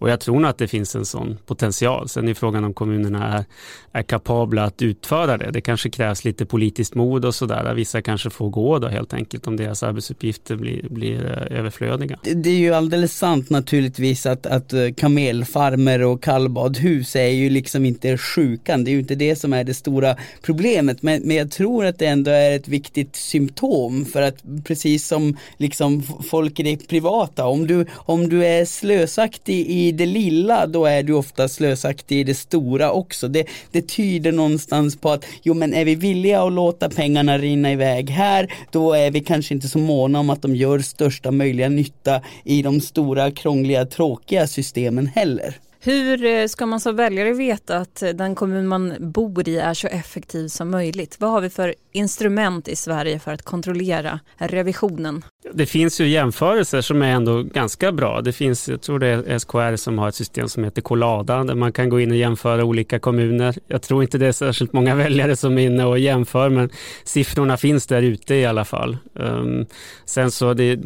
och 0.00 0.10
jag 0.10 0.20
tror 0.20 0.40
nog 0.40 0.50
att 0.50 0.58
det 0.58 0.68
finns 0.68 0.96
en 0.96 1.04
sån 1.04 1.38
potential. 1.46 2.08
Sen 2.08 2.28
är 2.28 2.34
frågan 2.34 2.64
om 2.64 2.74
kommunerna 2.74 3.38
är, 3.38 3.44
är 3.92 4.02
kapabla 4.02 4.64
att 4.64 4.82
utföra 4.82 5.38
det. 5.38 5.50
Det 5.50 5.60
kanske 5.60 5.90
krävs 5.90 6.24
lite 6.24 6.46
politiskt 6.46 6.94
mod 6.94 7.24
och 7.24 7.34
sådär. 7.34 7.74
Vissa 7.74 8.02
kanske 8.02 8.30
får 8.30 8.50
gå 8.50 8.78
då 8.78 8.88
helt 8.88 9.14
enkelt 9.14 9.46
om 9.46 9.56
deras 9.56 9.82
arbetsuppgifter 9.82 10.56
blir, 10.56 10.88
blir 10.88 11.26
eh, 11.26 11.58
överflödiga. 11.58 12.18
Det, 12.22 12.34
det 12.34 12.50
är 12.50 12.58
ju 12.58 12.74
alldeles 12.74 13.18
sant 13.18 13.50
naturligtvis 13.50 14.26
att, 14.26 14.46
att 14.46 14.72
eh, 14.72 14.88
kamelfarmer 14.96 16.02
och 16.02 16.22
kallbadhus 16.22 17.16
är 17.16 17.28
ju 17.28 17.50
liksom 17.50 17.84
inte 17.84 18.18
sjukan. 18.18 18.84
Det 18.84 18.90
är 18.90 18.92
ju 18.92 19.00
inte 19.00 19.14
det 19.14 19.36
som 19.36 19.52
är 19.52 19.64
det 19.64 19.74
stora 19.74 20.16
problemet. 20.42 21.02
Men, 21.02 21.22
men 21.22 21.36
jag 21.36 21.50
tror 21.50 21.86
att 21.86 21.98
det 21.98 22.06
ändå 22.06 22.30
är 22.30 22.56
ett 22.56 22.68
viktigt 22.68 23.16
symptom 23.16 24.04
för 24.04 24.22
att 24.22 24.36
precis 24.64 25.06
som 25.06 25.36
liksom 25.56 26.02
folk 26.02 26.60
i 26.60 26.62
det 26.62 26.88
privata, 26.88 27.46
om 27.46 27.66
du, 27.66 27.86
om 27.92 28.28
du 28.28 28.46
är 28.46 28.64
slösaktig 28.64 29.66
i 29.66 29.92
det 29.92 30.06
lilla 30.06 30.66
då 30.66 30.86
är 30.86 31.02
du 31.02 31.12
ofta 31.12 31.48
slösaktig 31.48 32.20
i 32.20 32.24
det 32.24 32.34
stora 32.34 32.92
också. 32.92 33.28
Det, 33.28 33.46
det 33.72 33.82
tyder 33.82 34.32
någonstans 34.32 34.96
på 34.96 35.10
att 35.10 35.24
jo 35.42 35.54
men 35.54 35.74
är 35.74 35.84
vi 35.84 35.94
villiga 35.94 36.42
att 36.42 36.52
låta 36.52 36.88
pengarna 36.88 37.38
rinna 37.38 37.72
iväg 37.72 38.10
här 38.10 38.52
då 38.70 38.92
är 38.92 39.10
vi 39.10 39.20
kanske 39.20 39.54
inte 39.54 39.68
så 39.68 39.78
måna 39.78 40.20
om 40.20 40.30
att 40.30 40.42
de 40.42 40.56
gör 40.56 40.78
största 40.78 41.30
möjliga 41.30 41.68
nytta 41.68 42.22
i 42.44 42.62
de 42.62 42.80
stora 42.80 43.30
krångliga 43.30 43.86
tråkiga 43.86 44.46
systemen 44.46 45.06
heller. 45.06 45.56
Hur 45.82 46.24
eh, 46.24 46.46
ska 46.46 46.66
man 46.66 46.80
som 46.80 46.96
väljare 46.96 47.32
veta 47.32 47.76
att 47.76 48.02
den 48.14 48.34
kommun 48.34 48.68
man 48.68 48.94
bor 48.98 49.48
i 49.48 49.56
är 49.56 49.74
så 49.74 49.86
effektiv 49.86 50.48
som 50.48 50.70
möjligt? 50.70 51.16
Vad 51.20 51.30
har 51.30 51.40
vi 51.40 51.50
för 51.50 51.74
instrument 51.92 52.68
i 52.68 52.76
Sverige 52.76 53.18
för 53.18 53.32
att 53.32 53.42
kontrollera 53.42 54.20
revisionen? 54.38 55.22
Det 55.52 55.66
finns 55.66 56.00
ju 56.00 56.08
jämförelser 56.08 56.80
som 56.80 57.02
är 57.02 57.12
ändå 57.12 57.42
ganska 57.42 57.92
bra. 57.92 58.20
Det 58.20 58.32
finns, 58.32 58.68
jag 58.68 58.80
tror 58.80 58.98
det 58.98 59.06
är 59.06 59.38
SKR 59.38 59.76
som 59.76 59.98
har 59.98 60.08
ett 60.08 60.14
system 60.14 60.48
som 60.48 60.64
heter 60.64 60.82
Colada 60.82 61.44
där 61.44 61.54
man 61.54 61.72
kan 61.72 61.88
gå 61.88 62.00
in 62.00 62.10
och 62.10 62.16
jämföra 62.16 62.64
olika 62.64 62.98
kommuner. 62.98 63.54
Jag 63.66 63.82
tror 63.82 64.02
inte 64.02 64.18
det 64.18 64.26
är 64.26 64.32
särskilt 64.32 64.72
många 64.72 64.94
väljare 65.04 65.36
som 65.36 65.58
är 65.58 65.62
inne 65.66 65.84
och 65.84 65.98
jämför 65.98 66.48
men 66.48 66.70
siffrorna 67.04 67.56
finns 67.56 67.86
där 67.86 68.02
ute 68.02 68.34
i 68.34 68.46
alla 68.46 68.64
fall. 68.64 68.96
Um, 69.14 69.66
sen 70.04 70.30
så 70.30 70.54
det 70.54 70.78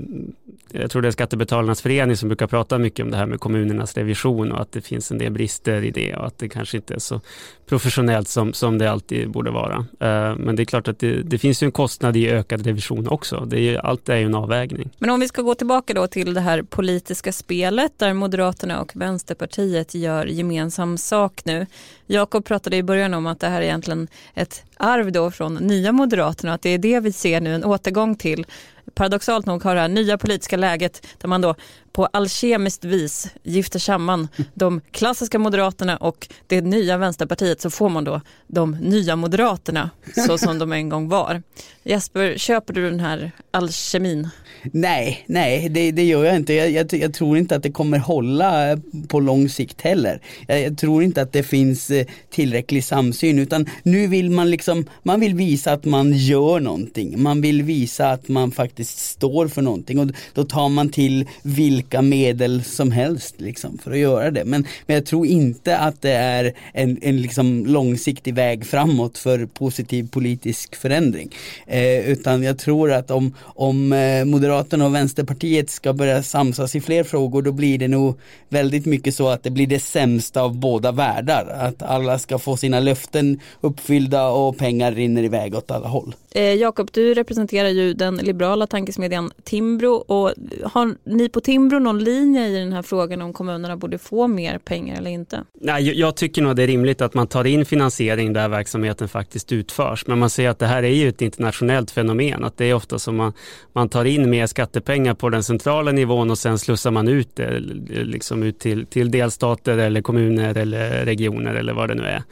jag 0.80 0.90
tror 0.90 1.02
det 1.02 1.08
är 1.08 1.12
Skattebetalarnas 1.12 1.82
förening 1.82 2.16
som 2.16 2.28
brukar 2.28 2.46
prata 2.46 2.78
mycket 2.78 3.04
om 3.04 3.10
det 3.10 3.16
här 3.16 3.26
med 3.26 3.40
kommunernas 3.40 3.94
revision 3.94 4.52
och 4.52 4.60
att 4.60 4.72
det 4.72 4.80
finns 4.80 5.10
en 5.10 5.18
del 5.18 5.32
brister 5.32 5.84
i 5.84 5.90
det 5.90 6.14
och 6.14 6.26
att 6.26 6.38
det 6.38 6.48
kanske 6.48 6.76
inte 6.76 6.94
är 6.94 6.98
så 6.98 7.20
professionellt 7.66 8.28
som, 8.28 8.52
som 8.52 8.78
det 8.78 8.90
alltid 8.90 9.30
borde 9.30 9.50
vara. 9.50 9.74
Eh, 9.76 10.36
men 10.36 10.56
det 10.56 10.62
är 10.62 10.64
klart 10.64 10.88
att 10.88 10.98
det, 10.98 11.22
det, 11.22 11.38
finns 11.38 11.62
ju 11.62 11.64
en 11.64 11.72
kostnad 11.72 12.16
i 12.16 12.28
ökad 12.28 12.66
revision 12.66 13.08
också. 13.08 13.44
Det 13.46 13.60
är, 13.60 13.78
allt 13.78 14.08
är 14.08 14.16
ju 14.16 14.24
en 14.24 14.34
avvägning. 14.34 14.90
Men 14.98 15.10
om 15.10 15.20
vi 15.20 15.28
ska 15.28 15.42
gå 15.42 15.54
tillbaka 15.54 15.94
då 15.94 16.06
till 16.06 16.34
det 16.34 16.40
här 16.40 16.62
politiska 16.62 17.32
spelet 17.32 17.92
där 17.96 18.12
Moderaterna 18.12 18.80
och 18.80 18.92
Vänsterpartiet 18.94 19.94
gör 19.94 20.26
gemensam 20.26 20.98
sak 20.98 21.44
nu. 21.44 21.66
Jakob 22.06 22.44
pratade 22.44 22.76
i 22.76 22.82
början 22.82 23.14
om 23.14 23.26
att 23.26 23.40
det 23.40 23.48
här 23.48 23.60
är 23.60 23.64
egentligen 23.64 24.08
ett 24.34 24.64
arv 24.76 25.12
då 25.12 25.30
från 25.30 25.54
nya 25.54 25.92
Moderaterna, 25.92 26.54
att 26.54 26.62
det 26.62 26.70
är 26.70 26.78
det 26.78 27.00
vi 27.00 27.12
ser 27.12 27.40
nu, 27.40 27.54
en 27.54 27.64
återgång 27.64 28.16
till 28.16 28.46
paradoxalt 28.94 29.46
nog 29.46 29.64
har 29.64 29.74
det 29.74 29.80
här 29.80 29.88
nya 29.88 30.18
politiska 30.18 30.56
läget 30.56 31.06
där 31.18 31.28
man 31.28 31.40
då 31.40 31.54
på 31.94 32.06
alkemiskt 32.06 32.84
vis 32.84 33.28
gifter 33.42 33.78
samman 33.78 34.28
de 34.54 34.80
klassiska 34.90 35.38
moderaterna 35.38 35.96
och 35.96 36.28
det 36.46 36.60
nya 36.60 36.96
vänsterpartiet 36.96 37.60
så 37.60 37.70
får 37.70 37.88
man 37.88 38.04
då 38.04 38.20
de 38.46 38.70
nya 38.70 39.16
moderaterna 39.16 39.90
så 40.26 40.38
som 40.44 40.58
de 40.58 40.72
en 40.72 40.88
gång 40.88 41.08
var. 41.08 41.42
Jesper, 41.82 42.38
köper 42.38 42.74
du 42.74 42.90
den 42.90 43.00
här 43.00 43.32
alkemin? 43.50 44.28
Nej, 44.62 45.24
nej 45.26 45.68
det, 45.68 45.92
det 45.92 46.04
gör 46.04 46.24
jag 46.24 46.36
inte. 46.36 46.52
Jag, 46.54 46.70
jag, 46.70 46.92
jag, 46.92 47.14
tror 47.14 47.38
inte 47.38 47.56
att 47.56 47.62
det 47.62 47.70
kommer 47.70 47.98
hålla 47.98 48.78
på 49.08 49.20
lång 49.20 49.48
sikt 49.48 49.80
heller. 49.80 50.20
Jag, 50.48 50.62
jag, 50.62 50.78
tror 50.78 51.02
inte 51.02 51.22
att 51.22 51.32
det 51.32 51.42
finns 51.42 51.90
eh, 51.90 52.06
tillräcklig 52.30 52.84
samsyn 52.84 53.38
utan 53.38 53.66
nu 53.82 54.06
vill 54.06 54.30
man 54.30 54.50
liksom, 54.50 54.84
man 55.02 55.20
vill 55.20 55.34
visa 55.34 55.72
att 55.72 55.84
man 55.84 56.12
gör 56.12 56.60
någonting. 56.60 57.22
Man 57.22 57.40
vill 57.40 57.62
visa 57.62 58.10
att 58.10 58.28
man 58.28 58.50
faktiskt 58.50 58.98
står 58.98 59.48
för 59.48 59.62
någonting 59.62 59.98
och 59.98 60.06
då 60.34 60.44
tar 60.44 60.68
man 60.68 60.88
till 60.88 61.28
vilka 61.42 61.83
medel 61.92 62.64
som 62.64 62.90
helst 62.90 63.40
liksom 63.40 63.78
för 63.78 63.90
att 63.90 63.98
göra 63.98 64.30
det. 64.30 64.44
Men, 64.44 64.66
men 64.86 64.94
jag 64.94 65.06
tror 65.06 65.26
inte 65.26 65.78
att 65.78 66.02
det 66.02 66.12
är 66.12 66.52
en, 66.72 66.98
en 67.02 67.22
liksom 67.22 67.66
långsiktig 67.66 68.34
väg 68.34 68.66
framåt 68.66 69.18
för 69.18 69.46
positiv 69.46 70.08
politisk 70.10 70.76
förändring. 70.76 71.34
Eh, 71.66 72.10
utan 72.10 72.42
jag 72.42 72.58
tror 72.58 72.92
att 72.92 73.10
om, 73.10 73.34
om 73.42 73.92
eh, 73.92 74.24
Moderaterna 74.24 74.86
och 74.86 74.94
Vänsterpartiet 74.94 75.70
ska 75.70 75.92
börja 75.92 76.22
samsas 76.22 76.76
i 76.76 76.80
fler 76.80 77.04
frågor 77.04 77.42
då 77.42 77.52
blir 77.52 77.78
det 77.78 77.88
nog 77.88 78.18
väldigt 78.48 78.86
mycket 78.86 79.14
så 79.14 79.28
att 79.28 79.42
det 79.42 79.50
blir 79.50 79.66
det 79.66 79.80
sämsta 79.80 80.42
av 80.42 80.56
båda 80.56 80.92
världar. 80.92 81.46
Att 81.60 81.82
alla 81.82 82.18
ska 82.18 82.38
få 82.38 82.56
sina 82.56 82.80
löften 82.80 83.40
uppfyllda 83.60 84.28
och 84.28 84.58
pengar 84.58 84.92
rinner 84.92 85.22
iväg 85.22 85.54
åt 85.54 85.70
alla 85.70 85.88
håll. 85.88 86.14
Eh, 86.30 86.54
Jakob, 86.54 86.88
du 86.92 87.14
representerar 87.14 87.68
ju 87.68 87.94
den 87.94 88.16
liberala 88.16 88.66
tankesmedjan 88.66 89.30
Timbro. 89.44 89.94
Och 89.94 90.32
har 90.64 90.94
ni 91.04 91.28
på 91.28 91.40
Timbro 91.40 91.73
du 91.74 91.80
någon 91.80 92.04
linje 92.04 92.48
i 92.48 92.58
den 92.58 92.72
här 92.72 92.82
frågan 92.82 93.22
om 93.22 93.32
kommunerna 93.32 93.76
borde 93.76 93.98
få 93.98 94.26
mer 94.26 94.58
pengar 94.58 94.96
eller 94.96 95.10
inte? 95.10 95.44
Nej, 95.60 96.00
jag 96.00 96.16
tycker 96.16 96.42
nog 96.42 96.56
det 96.56 96.62
är 96.62 96.66
rimligt 96.66 97.02
att 97.02 97.14
man 97.14 97.26
tar 97.26 97.44
in 97.44 97.64
finansiering 97.64 98.32
där 98.32 98.48
verksamheten 98.48 99.08
faktiskt 99.08 99.52
utförs. 99.52 100.06
Men 100.06 100.18
man 100.18 100.30
ser 100.30 100.48
att 100.48 100.58
det 100.58 100.66
här 100.66 100.82
är 100.82 100.88
ju 100.88 101.08
ett 101.08 101.22
internationellt 101.22 101.90
fenomen. 101.90 102.44
Att 102.44 102.56
det 102.56 102.64
är 102.64 102.74
ofta 102.74 102.98
som 102.98 103.16
man, 103.16 103.32
man 103.72 103.88
tar 103.88 104.04
in 104.04 104.30
mer 104.30 104.46
skattepengar 104.46 105.14
på 105.14 105.28
den 105.28 105.42
centrala 105.42 105.92
nivån 105.92 106.30
och 106.30 106.38
sen 106.38 106.58
slussar 106.58 106.90
man 106.90 107.08
ut 107.08 107.36
det 107.36 107.44
eh, 107.44 107.60
liksom 108.04 108.42
ut 108.42 108.58
till, 108.58 108.86
till 108.86 109.10
delstater 109.10 109.78
eller 109.78 110.02
kommuner 110.02 110.58
eller 110.58 111.04
regioner 111.04 111.54
eller 111.54 111.72
vad 111.72 111.88
det 111.88 111.94
nu 111.94 112.04
är. 112.04 112.22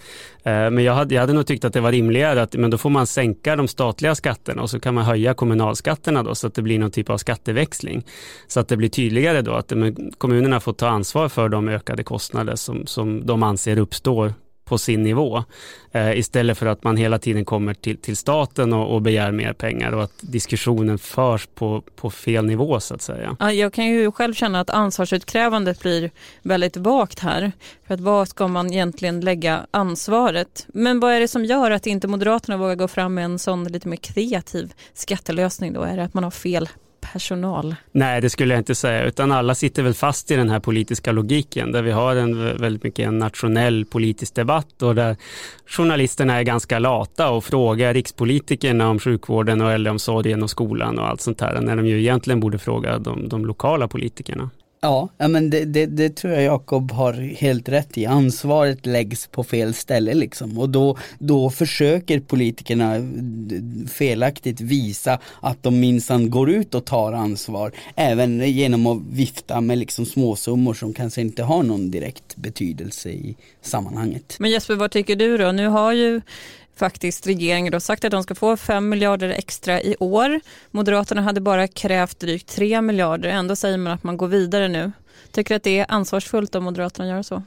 Eh, 0.45 0.71
men 0.71 0.85
jag 0.85 0.95
hade, 0.95 1.15
jag 1.15 1.21
hade 1.21 1.33
nog 1.33 1.47
tyckt 1.47 1.65
att 1.65 1.73
det 1.73 1.81
var 1.81 1.93
rimligare 1.93 2.43
att 2.43 2.55
men 2.55 2.71
då 2.71 2.79
får 2.79 2.91
man 2.91 3.07
sänka 3.07 3.57
de 3.57 3.69
statliga 3.69 4.15
skatterna 4.15 4.63
och 4.63 4.71
så 4.71 4.81
kan 4.81 4.95
man 4.95 5.05
höja 5.05 5.35
kommunalskatterna 5.35 6.23
då 6.23 6.35
så 6.35 6.47
att 6.47 6.55
det 6.55 6.63
blir 6.63 6.79
någon 6.79 6.91
typ 6.91 7.11
av 7.11 7.19
skatteväxling. 7.19 8.05
Så 8.47 8.61
att 8.61 8.69
det 8.69 8.77
blir 8.77 8.89
tydligare 8.89 9.32
då 9.41 9.53
att 9.53 9.73
kommunerna 10.19 10.61
får 10.61 10.73
ta 10.73 10.89
ansvar 10.89 11.29
för 11.29 11.49
de 11.49 11.69
ökade 11.69 12.05
kostnader 12.05 12.57
som, 12.57 12.87
som 12.87 13.27
de 13.27 13.43
anser 13.43 13.79
uppstår 13.79 14.35
på 14.73 14.79
sin 14.79 15.03
nivå. 15.03 15.45
Eh, 15.93 16.19
istället 16.19 16.59
för 16.59 16.67
att 16.67 16.85
man 16.85 16.97
hela 16.97 17.19
tiden 17.19 17.45
kommer 17.45 17.75
till, 17.75 17.97
till 17.97 18.17
staten 18.17 18.73
och, 18.73 18.95
och, 18.95 19.03
begär 19.03 19.33
mer 19.33 19.53
pengar 19.53 19.93
och 19.93 20.03
att 20.03 20.13
diskussionen 20.21 20.99
förs 20.99 21.47
på, 21.47 21.83
på 21.97 22.11
fel 22.11 22.47
nivå 22.47 22.81
så 22.81 22.95
att 22.95 23.03
säga. 23.03 23.37
Ja, 23.41 23.53
jag 23.53 23.73
kan 23.73 23.87
ju 23.87 24.13
själv 24.13 24.35
känna 24.35 24.61
att 24.61 24.71
ansvarsutkrävandet 24.71 25.81
blir 25.81 26.11
väldigt 26.43 26.77
vagt 26.77 27.19
här. 27.19 27.53
För 27.87 27.95
att 27.95 28.01
vad 28.01 28.29
ska 28.29 28.49
man 28.49 28.73
egentligen 28.73 29.21
lägga 29.21 29.67
ansvaret? 29.71 30.67
Men 30.69 31.01
vad 31.01 31.13
är 31.13 31.21
det 31.21 31.29
som 31.29 31.45
gör 31.45 31.71
att 31.71 31.87
inte 31.87 32.09
Moderaterna 32.09 32.57
vågar 32.57 32.75
gå 32.75 32.89
fram 32.89 33.15
med 33.15 33.25
en 33.25 33.39
sån 33.39 33.65
lite 33.65 33.89
mer 33.89 33.97
kreativ 33.97 34.73
skattelösning 34.95 35.73
då? 35.73 35.83
Är 35.83 35.97
det 35.97 36.05
att 36.05 36.15
man 36.15 36.25
har 36.25 36.31
fel 36.31 36.69
personal? 37.13 37.75
Nej, 37.93 38.21
det 38.21 38.31
skulle 38.31 38.55
jag 38.55 38.61
inte 38.61 38.75
säga, 38.75 39.05
utan 39.05 39.33
alla 39.33 39.55
sitter 39.55 39.83
väl 39.83 39.95
fast 39.95 40.31
i 40.31 40.37
den 40.37 40.51
här 40.51 40.61
politiska 40.61 41.13
logiken 41.13 41.73
där 41.73 41.83
vi 41.83 41.91
har 41.91 42.17
en 42.17 42.57
väldigt 42.59 42.83
mycket 42.83 43.09
en 43.09 43.19
nationell 43.19 43.85
politisk 43.85 44.35
debatt 44.35 44.83
och 44.83 44.95
där 44.95 45.17
journalisterna 45.67 46.39
är 46.39 46.43
ganska 46.43 46.79
lata 46.79 47.31
och 47.31 47.45
frågar 47.45 47.95
rikspolitikerna 47.95 48.91
om 48.91 48.99
sjukvården 48.99 49.61
och 49.61 49.73
äldreomsorgen 49.73 50.43
och 50.43 50.51
skolan 50.51 50.99
och 50.99 51.09
allt 51.09 51.21
sånt 51.21 51.41
här, 51.41 51.61
när 51.61 51.77
de 51.77 51.87
ju 51.87 52.01
egentligen 52.01 52.41
borde 52.41 52.59
fråga 52.59 52.99
de, 52.99 53.29
de 53.29 53.47
lokala 53.47 53.89
politikerna. 53.89 54.51
Ja, 54.85 55.09
men 55.19 55.51
det, 55.51 55.65
det, 55.65 55.87
det, 55.87 56.17
tror 56.17 56.33
jag 56.33 56.43
Jakob 56.43 56.93
har 56.93 57.13
helt 57.13 57.69
rätt 57.69 57.99
i. 57.99 58.07
Ansvaret 58.07 58.87
läggs 58.87 59.27
på 59.27 59.45
fel 59.45 59.75
ställe 59.75 60.15
liksom 60.15 60.59
och 60.59 60.69
då, 60.69 60.99
då 61.19 61.51
försöker 61.51 62.21
politikerna 62.21 62.97
eh, 62.97 63.03
felaktigt 63.89 64.61
visa 64.61 65.19
att 65.41 65.63
de 65.63 65.81
minsann 65.81 66.31
går 66.31 66.51
ut 66.51 66.75
och 66.75 66.85
tar 66.85 67.13
ansvar. 67.13 67.73
Även 67.95 68.51
genom 68.51 68.87
att 68.87 69.03
vifta 69.11 69.61
med 69.61 69.79
liksom 69.79 70.07
småsummor 70.07 70.75
som 70.75 70.95
kanske 70.95 71.21
inte 71.21 71.43
har 71.43 71.63
någon 71.63 71.91
direkt 71.91 72.37
betydelse 72.37 73.11
i 73.11 73.37
sammanhanget. 73.61 74.37
Men 74.39 74.51
Jesper, 74.51 74.75
vad 74.75 74.91
tycker 74.91 75.17
du 75.17 75.39
då? 75.39 75.53
Nu 75.53 75.67
har 75.67 75.93
ju 75.93 76.21
faktiskt 76.83 77.27
regeringen 77.27 77.73
då 77.73 77.81
sagt 77.81 78.05
att 78.05 78.11
de 78.11 78.23
ska 78.23 78.35
få 78.35 78.57
5 78.57 78.89
miljarder 78.89 79.29
extra 79.29 79.81
i 79.83 79.97
år. 80.01 80.41
Moderaterna 80.71 81.23
hade 81.23 81.41
bara 81.41 81.69
krävt 81.69 82.21
drygt 82.21 82.49
3 82.49 82.83
miljarder. 82.83 83.29
Ändå 83.29 83.57
säger 83.57 83.79
man 83.79 83.93
att 83.93 84.03
man 84.03 84.17
går 84.17 84.29
vidare 84.29 84.69
nu. 84.69 84.93
Tycker 85.33 85.55
du 85.55 85.57
att 85.57 85.63
det 85.63 85.79
är 85.79 85.87
ansvarsfullt 85.89 86.55
av 86.55 86.63
Moderaterna 86.63 87.05
att 87.05 87.11
göra 87.11 87.23
så? 87.23 87.43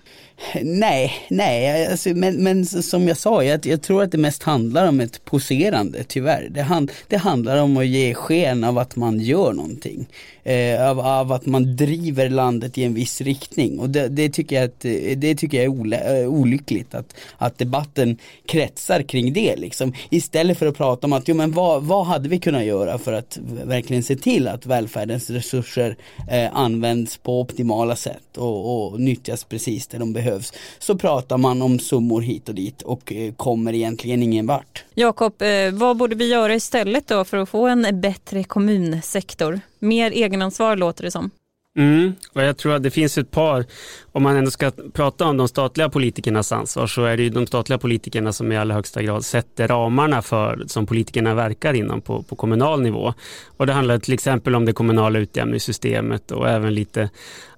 Nej, 0.61 1.11
nej, 1.29 1.87
alltså, 1.87 2.09
men, 2.09 2.43
men 2.43 2.65
som 2.65 3.07
jag 3.07 3.17
sa, 3.17 3.43
jag, 3.43 3.65
jag, 3.65 3.81
tror 3.81 4.03
att 4.03 4.11
det 4.11 4.17
mest 4.17 4.43
handlar 4.43 4.87
om 4.87 4.99
ett 4.99 5.25
poserande 5.25 6.03
tyvärr. 6.03 6.47
Det, 6.51 6.61
hand, 6.61 6.91
det 7.07 7.17
handlar 7.17 7.61
om 7.61 7.77
att 7.77 7.87
ge 7.87 8.13
sken 8.13 8.63
av 8.63 8.77
att 8.77 8.95
man 8.95 9.19
gör 9.19 9.53
någonting. 9.53 10.07
Eh, 10.43 10.89
av, 10.89 10.99
av, 10.99 11.31
att 11.31 11.45
man 11.45 11.75
driver 11.75 12.29
landet 12.29 12.77
i 12.77 12.83
en 12.83 12.93
viss 12.93 13.21
riktning. 13.21 13.79
Och 13.79 13.89
det, 13.89 14.07
det 14.07 14.29
tycker 14.29 14.55
jag, 14.55 14.65
att, 14.65 14.85
eh, 14.85 15.17
det 15.17 15.35
tycker 15.35 15.57
jag 15.57 15.63
är 15.63 15.69
ole, 15.69 16.21
eh, 16.21 16.27
olyckligt 16.27 16.95
att, 16.95 17.15
att 17.37 17.57
debatten 17.57 18.17
kretsar 18.45 19.01
kring 19.01 19.33
det. 19.33 19.55
Liksom. 19.55 19.93
Istället 20.09 20.57
för 20.57 20.65
att 20.65 20.77
prata 20.77 21.07
om 21.07 21.13
att 21.13 21.27
jo, 21.27 21.35
men 21.35 21.51
vad, 21.51 21.83
vad 21.83 22.05
hade 22.05 22.29
vi 22.29 22.39
kunnat 22.39 22.63
göra 22.63 22.97
för 22.97 23.13
att 23.13 23.39
verkligen 23.63 24.03
se 24.03 24.15
till 24.15 24.47
att 24.47 24.65
välfärdens 24.65 25.29
resurser 25.29 25.97
eh, 26.31 26.55
används 26.57 27.17
på 27.17 27.39
optimala 27.55 27.95
sätt 27.95 28.37
och, 28.37 28.91
och 28.91 28.99
nyttjas 28.99 29.43
precis 29.43 29.87
där 29.87 29.99
de 29.99 30.13
behövs. 30.13 30.53
Så 30.79 30.97
pratar 30.97 31.37
man 31.37 31.61
om 31.61 31.79
summor 31.79 32.21
hit 32.21 32.49
och 32.49 32.55
dit 32.55 32.81
och 32.81 33.13
eh, 33.13 33.33
kommer 33.33 33.73
egentligen 33.73 34.23
ingen 34.23 34.47
vart. 34.47 34.83
Jakob, 34.93 35.41
eh, 35.41 35.71
vad 35.71 35.97
borde 35.97 36.15
vi 36.15 36.27
göra 36.27 36.55
istället 36.55 37.07
då 37.07 37.25
för 37.25 37.37
att 37.37 37.49
få 37.49 37.67
en 37.67 38.01
bättre 38.01 38.43
kommunsektor? 38.43 39.59
Mer 39.79 40.11
egenansvar 40.11 40.75
låter 40.75 41.03
det 41.03 41.11
som. 41.11 41.31
Mm, 41.77 42.13
och 42.33 42.43
jag 42.43 42.57
tror 42.57 42.73
att 42.73 42.83
det 42.83 42.91
finns 42.91 43.17
ett 43.17 43.31
par, 43.31 43.65
om 44.11 44.23
man 44.23 44.35
ändå 44.35 44.51
ska 44.51 44.71
prata 44.93 45.25
om 45.25 45.37
de 45.37 45.47
statliga 45.47 45.89
politikernas 45.89 46.51
ansvar 46.51 46.87
så 46.87 47.03
är 47.03 47.17
det 47.17 47.23
ju 47.23 47.29
de 47.29 47.47
statliga 47.47 47.79
politikerna 47.79 48.33
som 48.33 48.51
i 48.51 48.57
allra 48.57 48.75
högsta 48.75 49.01
grad 49.01 49.25
sätter 49.25 49.67
ramarna 49.67 50.21
för 50.21 50.63
som 50.67 50.85
politikerna 50.85 51.33
verkar 51.33 51.73
inom 51.73 52.01
på, 52.01 52.23
på 52.23 52.35
kommunal 52.35 52.81
nivå. 52.81 53.13
Och 53.57 53.67
det 53.67 53.73
handlar 53.73 53.97
till 53.97 54.13
exempel 54.13 54.55
om 54.55 54.65
det 54.65 54.73
kommunala 54.73 55.19
utjämningssystemet 55.19 56.31
och 56.31 56.49
även 56.49 56.75
lite 56.75 57.09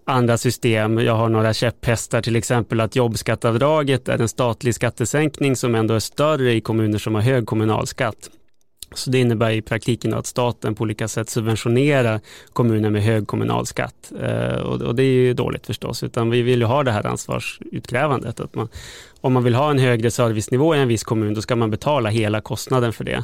andra 0.06 0.38
system. 0.38 0.98
Jag 0.98 1.16
har 1.16 1.30
några 1.30 1.54
käpphästar, 1.54 2.22
till 2.22 2.36
exempel 2.36 2.82
att 2.82 2.96
jobbskattavdraget 2.96 4.10
är 4.10 4.22
en 4.22 4.28
statlig 4.28 4.76
skattesänkning 4.76 5.56
som 5.56 5.76
ändå 5.76 5.94
är 5.94 6.00
större 6.00 6.54
i 6.54 6.62
kommuner 6.62 6.98
som 6.98 7.16
har 7.16 7.22
hög 7.22 7.46
kommunalskatt. 7.46 8.30
Så 8.94 9.10
det 9.10 9.20
innebär 9.20 9.52
i 9.52 9.62
praktiken 9.62 10.14
att 10.14 10.26
staten 10.26 10.76
på 10.76 10.82
olika 10.82 11.08
sätt 11.08 11.30
subventionerar 11.30 12.20
kommuner 12.54 12.90
med 12.90 13.04
hög 13.04 13.28
kommunalskatt. 13.28 14.12
Eh, 14.22 14.56
och, 14.56 14.96
det 14.96 15.04
är 15.04 15.12
ju 15.12 15.34
dåligt 15.34 15.66
förstås, 15.66 16.04
utan 16.04 16.30
vi 16.30 16.42
vill 16.42 16.60
ju 16.60 16.66
ha 16.66 16.84
det 16.84 16.92
här 16.92 17.08
ansvarsutkrävandet. 17.08 18.40
Att 18.40 18.56
man, 18.56 18.70
om 19.22 19.34
man 19.34 19.44
vill 19.44 19.56
ha 19.56 19.72
en 19.72 19.80
högre 19.80 20.12
servicenivå 20.12 20.76
i 20.76 20.80
en 20.80 20.88
viss 20.88 21.04
kommun, 21.04 21.34
då 21.34 21.42
ska 21.42 21.56
man 21.56 21.72
betala 21.72 22.10
hela 22.10 22.42
kostnaden 22.42 22.94
för 22.94 23.04
det. 23.04 23.24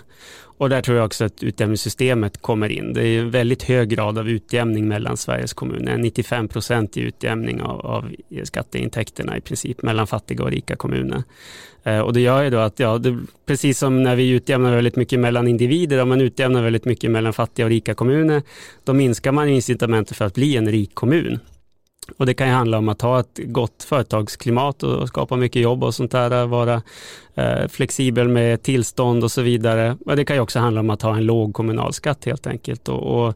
Och 0.57 0.69
där 0.69 0.81
tror 0.81 0.97
jag 0.97 1.05
också 1.05 1.25
att 1.25 1.43
utjämningssystemet 1.43 2.41
kommer 2.41 2.69
in. 2.69 2.93
Det 2.93 3.07
är 3.07 3.19
en 3.19 3.31
väldigt 3.31 3.63
hög 3.63 3.89
grad 3.89 4.17
av 4.17 4.29
utjämning 4.29 4.87
mellan 4.87 5.17
Sveriges 5.17 5.53
kommuner. 5.53 5.97
95 5.97 6.47
procent 6.47 6.97
i 6.97 7.01
utjämning 7.01 7.61
av, 7.61 7.85
av 7.85 8.11
skatteintäkterna 8.43 9.37
i 9.37 9.41
princip 9.41 9.81
mellan 9.81 10.07
fattiga 10.07 10.43
och 10.43 10.51
rika 10.51 10.75
kommuner. 10.75 11.23
Eh, 11.83 11.99
och 11.99 12.13
det 12.13 12.19
gör 12.19 12.43
ju 12.43 12.49
då 12.49 12.57
att, 12.57 12.79
ja, 12.79 12.97
det, 12.97 13.19
precis 13.45 13.79
som 13.79 14.03
när 14.03 14.15
vi 14.15 14.29
utjämnar 14.29 14.75
väldigt 14.75 14.95
mycket 14.95 15.19
mellan 15.19 15.47
individer, 15.47 16.01
om 16.01 16.09
man 16.09 16.21
utjämnar 16.21 16.63
väldigt 16.63 16.85
mycket 16.85 17.11
mellan 17.11 17.33
fattiga 17.33 17.65
och 17.65 17.69
rika 17.69 17.93
kommuner, 17.93 18.41
då 18.83 18.93
minskar 18.93 19.31
man 19.31 19.49
incitamentet 19.49 20.17
för 20.17 20.25
att 20.25 20.33
bli 20.33 20.57
en 20.57 20.71
rik 20.71 20.95
kommun. 20.95 21.39
Och 22.17 22.25
det 22.25 22.33
kan 22.33 22.47
ju 22.47 22.53
handla 22.53 22.77
om 22.77 22.89
att 22.89 23.01
ha 23.01 23.19
ett 23.19 23.39
gott 23.43 23.83
företagsklimat 23.83 24.83
och 24.83 25.07
skapa 25.07 25.35
mycket 25.35 25.61
jobb 25.61 25.83
och 25.83 25.95
sånt 25.95 26.11
där, 26.11 26.45
vara 26.45 26.81
eh, 27.35 27.67
flexibel 27.67 28.27
med 28.27 28.63
tillstånd 28.63 29.23
och 29.23 29.31
så 29.31 29.41
vidare. 29.41 29.97
Men 30.05 30.17
det 30.17 30.25
kan 30.25 30.35
ju 30.35 30.41
också 30.41 30.59
handla 30.59 30.79
om 30.79 30.89
att 30.89 31.01
ha 31.01 31.15
en 31.15 31.25
låg 31.25 31.53
kommunalskatt 31.53 32.25
helt 32.25 32.47
enkelt 32.47 32.89
och, 32.89 33.27
och 33.27 33.35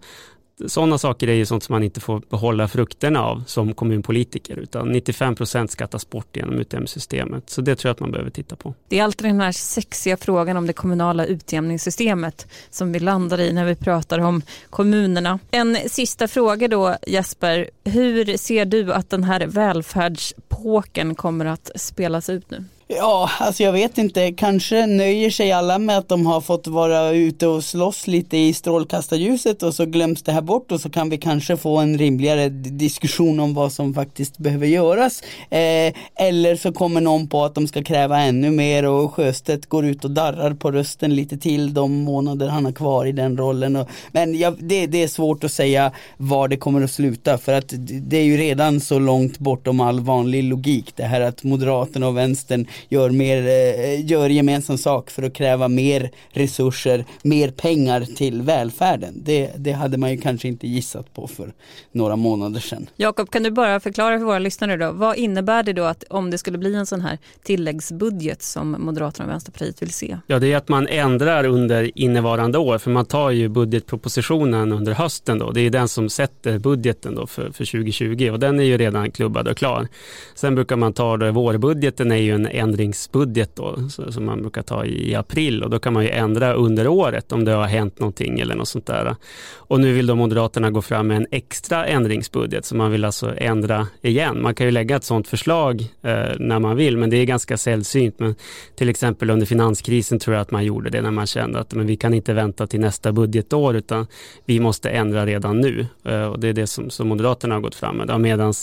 sådana 0.65 0.97
saker 0.97 1.27
är 1.27 1.33
ju 1.33 1.45
sånt 1.45 1.63
som 1.63 1.73
man 1.73 1.83
inte 1.83 1.99
får 1.99 2.21
behålla 2.29 2.67
frukterna 2.67 3.23
av 3.23 3.43
som 3.47 3.73
kommunpolitiker 3.73 4.59
utan 4.59 4.91
95 4.91 5.35
procent 5.35 5.71
skattas 5.71 6.09
bort 6.09 6.35
genom 6.35 6.59
utjämningssystemet. 6.59 7.49
Så 7.49 7.61
det 7.61 7.75
tror 7.75 7.89
jag 7.89 7.93
att 7.93 7.99
man 7.99 8.11
behöver 8.11 8.31
titta 8.31 8.55
på. 8.55 8.73
Det 8.87 8.99
är 8.99 9.03
alltid 9.03 9.27
den 9.27 9.41
här 9.41 9.51
sexiga 9.51 10.17
frågan 10.17 10.57
om 10.57 10.67
det 10.67 10.73
kommunala 10.73 11.25
utjämningssystemet 11.25 12.47
som 12.69 12.91
vi 12.91 12.99
landar 12.99 13.39
i 13.39 13.53
när 13.53 13.65
vi 13.65 13.75
pratar 13.75 14.19
om 14.19 14.41
kommunerna. 14.69 15.39
En 15.51 15.77
sista 15.89 16.27
fråga 16.27 16.67
då 16.67 16.95
Jesper, 17.07 17.69
hur 17.83 18.37
ser 18.37 18.65
du 18.65 18.93
att 18.93 19.09
den 19.09 19.23
här 19.23 19.47
välfärdspåken 19.47 21.15
kommer 21.15 21.45
att 21.45 21.71
spelas 21.75 22.29
ut 22.29 22.49
nu? 22.49 22.65
Ja, 22.89 23.29
alltså 23.39 23.63
jag 23.63 23.71
vet 23.71 23.97
inte. 23.97 24.31
Kanske 24.31 24.85
nöjer 24.85 25.29
sig 25.29 25.51
alla 25.51 25.79
med 25.79 25.97
att 25.97 26.09
de 26.09 26.25
har 26.25 26.41
fått 26.41 26.67
vara 26.67 27.11
ute 27.11 27.47
och 27.47 27.63
slåss 27.63 28.07
lite 28.07 28.37
i 28.37 28.53
strålkastarljuset 28.53 29.63
och 29.63 29.73
så 29.73 29.85
glöms 29.85 30.23
det 30.23 30.31
här 30.31 30.41
bort 30.41 30.71
och 30.71 30.81
så 30.81 30.89
kan 30.89 31.09
vi 31.09 31.17
kanske 31.17 31.57
få 31.57 31.77
en 31.77 31.97
rimligare 31.97 32.49
diskussion 32.49 33.39
om 33.39 33.53
vad 33.53 33.71
som 33.71 33.93
faktiskt 33.93 34.37
behöver 34.37 34.67
göras. 34.67 35.21
Eh, 35.49 35.93
eller 36.15 36.55
så 36.55 36.71
kommer 36.73 37.01
någon 37.01 37.27
på 37.27 37.43
att 37.43 37.55
de 37.55 37.67
ska 37.67 37.83
kräva 37.83 38.19
ännu 38.19 38.51
mer 38.51 38.85
och 38.85 39.13
Sjöstedt 39.13 39.65
går 39.65 39.85
ut 39.85 40.05
och 40.05 40.11
darrar 40.11 40.53
på 40.53 40.71
rösten 40.71 41.15
lite 41.15 41.37
till 41.37 41.73
de 41.73 42.03
månader 42.03 42.47
han 42.47 42.65
har 42.65 42.71
kvar 42.71 43.05
i 43.05 43.11
den 43.11 43.37
rollen. 43.37 43.75
Och, 43.75 43.89
men 44.11 44.39
ja, 44.39 44.53
det, 44.59 44.87
det 44.87 45.03
är 45.03 45.07
svårt 45.07 45.43
att 45.43 45.51
säga 45.51 45.91
var 46.17 46.47
det 46.47 46.57
kommer 46.57 46.81
att 46.81 46.91
sluta 46.91 47.37
för 47.37 47.53
att 47.53 47.73
det 47.77 48.17
är 48.17 48.23
ju 48.23 48.37
redan 48.37 48.79
så 48.79 48.99
långt 48.99 49.39
bortom 49.39 49.79
all 49.79 49.99
vanlig 49.99 50.43
logik 50.43 50.93
det 50.95 51.03
här 51.03 51.21
att 51.21 51.43
Moderaterna 51.43 52.07
och 52.07 52.17
Vänstern 52.17 52.67
gör, 52.89 53.09
mer, 53.09 53.37
eh, 53.37 54.05
gör 54.05 54.29
gemensam 54.29 54.77
sak 54.77 55.09
för 55.09 55.23
att 55.23 55.33
kräva 55.33 55.67
mer 55.67 56.11
resurser, 56.29 57.05
mer 57.21 57.51
pengar 57.51 58.01
till 58.01 58.41
välfärden. 58.41 59.13
Det, 59.23 59.51
det 59.57 59.71
hade 59.71 59.97
man 59.97 60.11
ju 60.11 60.17
kanske 60.17 60.47
inte 60.47 60.67
gissat 60.67 61.13
på 61.13 61.27
för 61.27 61.53
några 61.91 62.15
månader 62.15 62.59
sedan. 62.59 62.89
Jakob, 62.95 63.29
kan 63.29 63.43
du 63.43 63.51
bara 63.51 63.79
förklara 63.79 64.17
för 64.17 64.25
våra 64.25 64.39
lyssnare 64.39 64.77
då, 64.77 64.91
vad 64.91 65.17
innebär 65.17 65.63
det 65.63 65.73
då 65.73 65.83
att 65.83 66.03
om 66.09 66.31
det 66.31 66.37
skulle 66.37 66.57
bli 66.57 66.75
en 66.75 66.85
sån 66.85 67.01
här 67.01 67.17
tilläggsbudget 67.43 68.41
som 68.41 68.75
Moderaterna 68.79 69.25
och 69.25 69.31
Vänsterpartiet 69.31 69.81
vill 69.81 69.93
se? 69.93 70.17
Ja, 70.27 70.39
det 70.39 70.53
är 70.53 70.57
att 70.57 70.69
man 70.69 70.87
ändrar 70.87 71.43
under 71.43 71.91
innevarande 71.99 72.57
år, 72.57 72.77
för 72.77 72.91
man 72.91 73.05
tar 73.05 73.29
ju 73.29 73.49
budgetpropositionen 73.49 74.71
under 74.71 74.93
hösten 74.93 75.39
då. 75.39 75.51
Det 75.51 75.61
är 75.61 75.69
den 75.69 75.87
som 75.87 76.09
sätter 76.09 76.59
budgeten 76.59 77.15
då 77.15 77.27
för, 77.27 77.51
för 77.51 77.65
2020 77.65 78.29
och 78.31 78.39
den 78.39 78.59
är 78.59 78.63
ju 78.63 78.77
redan 78.77 79.11
klubbad 79.11 79.47
och 79.47 79.57
klar. 79.57 79.87
Sen 80.35 80.55
brukar 80.55 80.75
man 80.75 80.93
ta 80.93 81.17
det, 81.17 81.31
vårbudgeten 81.31 82.11
är 82.11 82.15
ju 82.15 82.35
en 82.35 82.47
ändringsbudget 82.67 83.55
då, 83.55 83.89
som 83.89 84.25
man 84.25 84.41
brukar 84.41 84.61
ta 84.61 84.85
i 84.85 85.15
april 85.15 85.63
och 85.63 85.69
då 85.69 85.79
kan 85.79 85.93
man 85.93 86.03
ju 86.03 86.09
ändra 86.09 86.53
under 86.53 86.87
året 86.87 87.31
om 87.31 87.45
det 87.45 87.51
har 87.51 87.67
hänt 87.67 87.99
någonting 87.99 88.39
eller 88.39 88.55
något 88.55 88.67
sånt 88.67 88.85
där. 88.85 89.15
Och 89.55 89.79
nu 89.79 89.93
vill 89.93 90.07
då 90.07 90.15
Moderaterna 90.15 90.71
gå 90.71 90.81
fram 90.81 91.07
med 91.07 91.17
en 91.17 91.27
extra 91.31 91.85
ändringsbudget 91.85 92.65
så 92.65 92.75
man 92.75 92.91
vill 92.91 93.05
alltså 93.05 93.33
ändra 93.37 93.87
igen. 94.01 94.41
Man 94.41 94.55
kan 94.55 94.65
ju 94.65 94.71
lägga 94.71 94.95
ett 94.95 95.03
sådant 95.03 95.27
förslag 95.27 95.81
eh, 96.01 96.11
när 96.39 96.59
man 96.59 96.75
vill 96.75 96.97
men 96.97 97.09
det 97.09 97.17
är 97.17 97.25
ganska 97.25 97.57
sällsynt. 97.57 98.19
Men 98.19 98.35
till 98.75 98.89
exempel 98.89 99.29
under 99.29 99.45
finanskrisen 99.45 100.19
tror 100.19 100.35
jag 100.35 100.41
att 100.41 100.51
man 100.51 100.65
gjorde 100.65 100.89
det 100.89 101.01
när 101.01 101.11
man 101.11 101.27
kände 101.27 101.59
att 101.59 101.73
men 101.73 101.87
vi 101.87 101.95
kan 101.95 102.13
inte 102.13 102.33
vänta 102.33 102.67
till 102.67 102.79
nästa 102.79 103.11
budgetår 103.11 103.75
utan 103.75 104.07
vi 104.45 104.59
måste 104.59 104.89
ändra 104.89 105.25
redan 105.25 105.61
nu. 105.61 105.85
Eh, 106.03 106.23
och 106.23 106.39
det 106.39 106.47
är 106.47 106.53
det 106.53 106.67
som, 106.67 106.89
som 106.89 107.07
Moderaterna 107.07 107.55
har 107.55 107.61
gått 107.61 107.75
fram 107.75 107.97
med. 107.97 108.19
Medan 108.19 108.53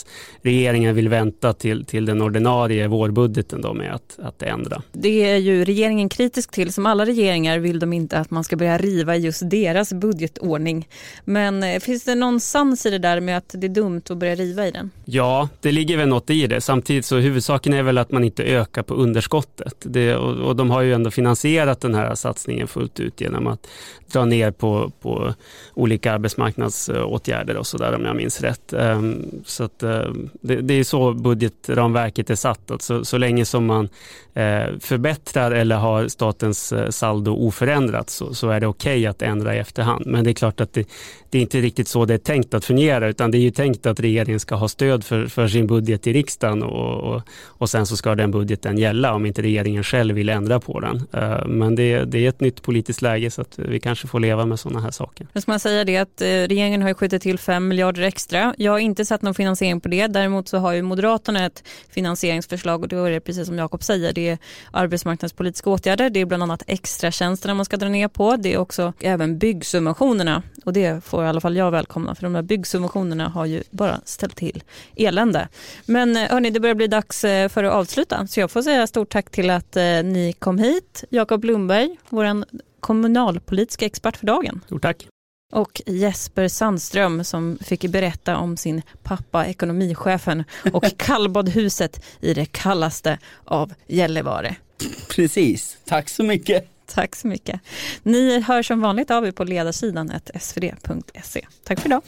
regeringen 0.43 0.95
vill 0.95 1.09
vänta 1.09 1.53
till, 1.53 1.85
till 1.85 2.05
den 2.05 2.23
ordinarie 2.23 2.89
vårbudgeten 2.89 3.61
då 3.61 3.75
med 3.75 3.94
att, 3.95 4.19
att 4.23 4.43
ändra. 4.43 4.83
Det 4.93 5.31
är 5.31 5.37
ju 5.37 5.65
regeringen 5.65 6.09
kritisk 6.09 6.51
till. 6.51 6.73
Som 6.73 6.87
alla 6.87 7.07
regeringar 7.07 7.59
vill 7.59 7.79
de 7.79 7.93
inte 7.93 8.19
att 8.19 8.31
man 8.31 8.45
ska 8.45 8.57
börja 8.57 8.79
riva 8.79 9.17
just 9.17 9.51
deras 9.51 9.93
budgetordning. 9.93 10.89
Men 11.25 11.63
eh, 11.63 11.81
finns 11.81 12.05
det 12.05 12.15
någon 12.15 12.41
sans 12.41 12.87
i 12.87 12.91
det 12.91 12.99
där 12.99 13.21
med 13.21 13.39
att 13.39 13.55
det 13.59 13.67
är 13.67 13.69
dumt 13.69 14.03
att 14.11 14.19
börja 14.19 14.35
riva 14.35 14.67
i 14.67 14.71
den? 14.71 14.91
Ja, 15.05 15.49
det 15.61 15.73
ligger 15.73 15.97
väl 15.97 16.09
något 16.09 16.31
i 16.31 16.47
det. 16.47 16.61
Samtidigt 16.61 17.05
så 17.07 17.17
huvudsaken 17.17 17.73
är 17.73 17.83
väl 17.83 17.99
att 17.99 18.13
man 18.13 18.25
inte 18.25 18.45
ökar 18.45 18.83
på 18.83 18.95
underskottet. 18.95 19.75
Det, 19.81 20.17
och, 20.17 20.49
och 20.49 20.57
de 20.57 20.71
har 20.71 20.83
ju 20.83 20.95
ändå 20.95 21.11
finansierat 21.11 21.81
den 21.81 21.95
här 21.95 22.15
satsningen 22.15 22.69
fullt 22.69 23.01
ut 23.01 23.21
genom 23.21 23.47
att 23.47 23.67
dra 24.13 24.25
ner 24.25 24.51
på, 24.51 24.93
på 25.01 25.35
olika 25.75 26.13
arbetsmarknadsåtgärder 26.13 27.57
och 27.57 27.67
sådär 27.67 27.95
om 27.95 28.05
jag 28.05 28.17
minns 28.17 28.41
rätt. 28.41 28.73
Ehm, 28.73 29.43
så 29.45 29.65
att, 29.65 29.83
eh, 29.83 30.11
det, 30.33 30.57
det 30.57 30.75
är 30.75 30.85
så 30.85 31.13
budgetramverket 31.13 32.31
är 32.31 32.35
satt. 32.35 32.71
Att 32.71 32.83
så, 32.83 33.05
så 33.05 33.19
länge 33.19 33.45
som 33.45 33.67
man 33.67 33.84
man 33.85 33.91
eh, 34.35 34.79
förbättrar 34.81 35.51
eller 35.51 35.77
har 35.77 36.09
statens 36.09 36.73
eh, 36.73 36.91
saldo 36.91 37.33
oförändrat 37.33 38.11
så, 38.11 38.35
så 38.35 38.49
är 38.49 38.61
det 38.61 38.67
okej 38.67 38.99
okay 38.99 39.07
att 39.07 39.23
ändra 39.23 39.57
i 39.57 39.59
efterhand. 39.59 40.07
Men 40.07 40.25
det 40.25 40.31
är 40.31 40.35
klart 40.35 40.61
att 40.61 40.73
det, 40.73 40.89
det 41.31 41.39
är 41.39 41.43
inte 41.43 41.61
riktigt 41.61 41.89
så 41.89 42.05
det 42.05 42.15
är 42.15 42.19
tänkt 42.19 42.55
att 42.55 42.65
fungera 42.65 43.09
utan 43.09 43.31
det 43.31 43.39
är 43.39 43.41
ju 43.41 43.51
tänkt 43.51 43.87
att 43.87 44.01
regeringen 44.01 44.41
ska 44.41 44.55
ha 44.55 44.69
stöd 44.69 45.05
för, 45.05 45.27
för 45.27 45.49
sin 45.49 45.67
budget 45.67 46.07
i 46.07 46.13
riksdagen 46.13 46.63
och, 46.63 47.15
och, 47.15 47.23
och 47.45 47.71
sen 47.71 47.87
så 47.87 47.97
ska 47.97 48.15
den 48.15 48.31
budgeten 48.31 48.79
gälla 48.79 49.15
om 49.15 49.27
inte 49.27 49.43
regeringen 49.43 49.85
själv 49.85 50.15
vill 50.15 50.29
ändra 50.29 50.61
på 50.61 50.81
den. 50.81 51.03
Eh, 51.13 51.47
men 51.47 51.75
det, 51.75 52.05
det 52.05 52.25
är 52.25 52.29
ett 52.29 52.41
nytt 52.41 52.63
politiskt 52.63 53.03
läge 53.03 53.31
så 53.31 53.41
att 53.41 53.59
vi 53.59 53.81
kanske 53.81 54.07
får 54.07 54.21
leva 54.21 54.47
med 54.47 54.61
sådana 54.61 54.81
här 54.81 54.91
saker. 54.91 55.27
Men 55.33 55.43
ska 55.43 55.53
man 55.53 55.61
säga 55.61 55.85
det 55.85 55.97
att 55.97 56.21
regeringen 56.21 56.83
har 56.83 56.95
skjutit 56.95 57.23
till 57.23 57.39
5 57.39 57.69
miljarder 57.69 58.03
extra. 58.03 58.55
Jag 58.59 58.73
har 58.73 58.79
inte 58.79 59.05
sett 59.05 59.23
någon 59.23 59.35
finansiering 59.35 59.81
på 59.81 59.89
det. 59.89 60.07
Däremot 60.07 60.49
så 60.49 60.59
har 60.59 60.73
ju 60.73 60.83
Moderaterna 60.83 61.47
ett 61.47 61.65
finansieringsförslag 61.91 62.83
och 62.83 62.89
då 62.89 63.05
är 63.05 63.11
det 63.11 63.21
precis 63.21 63.47
som 63.47 63.59
Jakob 63.59 63.74
säger. 63.83 64.13
Det 64.13 64.29
är 64.29 64.39
arbetsmarknadspolitiska 64.71 65.71
åtgärder. 65.71 66.11
Det 66.11 66.21
är 66.21 66.27
bland 66.27 66.43
annat 66.43 66.63
extra 66.67 67.11
tjänsterna 67.11 67.55
man 67.55 67.65
ska 67.65 67.77
dra 67.77 67.89
ner 67.89 68.09
på. 68.09 68.37
Det 68.37 68.55
är 68.55 68.59
också 68.59 68.93
även 69.01 69.39
byggsubventionerna 69.39 70.43
och 70.65 70.73
det 70.73 71.05
får 71.05 71.25
i 71.25 71.29
alla 71.29 71.41
fall 71.41 71.57
jag 71.57 71.71
välkomna 71.71 72.15
för 72.15 72.23
de 72.23 72.35
här 72.35 72.43
byggsubventionerna 72.43 73.29
har 73.29 73.47
ju 73.47 73.63
bara 73.71 74.01
ställt 74.05 74.37
till 74.37 74.63
elände. 74.97 75.49
Men 75.87 76.17
eh, 76.17 76.31
hörni, 76.31 76.51
det 76.51 76.61
börjar 76.61 76.75
bli 76.75 76.87
dags 76.87 77.25
eh, 77.25 77.49
för 77.49 77.65
att 77.65 77.73
avsluta 77.73 78.27
så 78.27 78.41
jag 78.41 78.51
får 78.51 78.63
säga 78.63 78.87
stort 78.87 79.13
tack 79.13 79.31
till 79.31 79.51
att 79.51 79.77
eh, 79.77 79.83
ni 79.83 80.35
kom 80.39 80.59
hit. 80.59 81.05
Jakob 81.11 81.45
Lundberg, 81.45 81.97
vår 82.09 82.45
kommunalpolitiska 82.81 83.87
expert 83.87 84.17
för 84.17 84.27
dagen. 84.27 84.61
Stort 84.67 84.83
tack 84.83 85.07
och 85.55 85.83
Jesper 85.87 86.49
Sandström 86.49 87.25
som 87.25 87.59
fick 87.61 87.85
berätta 87.85 88.37
om 88.37 88.57
sin 88.57 88.83
pappa, 89.03 89.47
ekonomichefen 89.47 90.45
och 90.73 90.85
kallbadhuset 90.97 92.05
i 92.21 92.35
det 92.35 92.47
kallaste 92.47 93.19
av 93.45 93.75
Gällivare. 93.87 94.57
Precis, 95.09 95.79
tack 95.85 96.09
så 96.09 96.23
mycket. 96.23 96.69
Tack 96.87 97.17
så 97.17 97.27
mycket. 97.27 97.61
Ni 98.03 98.41
hör 98.41 98.63
som 98.63 98.81
vanligt 98.81 99.11
av 99.11 99.27
er 99.27 99.33
på 99.33 99.45
ledarsidan 99.45 100.13
svd.se. 100.41 101.47
Tack 101.65 101.81
för 101.81 101.89
idag. 101.89 102.03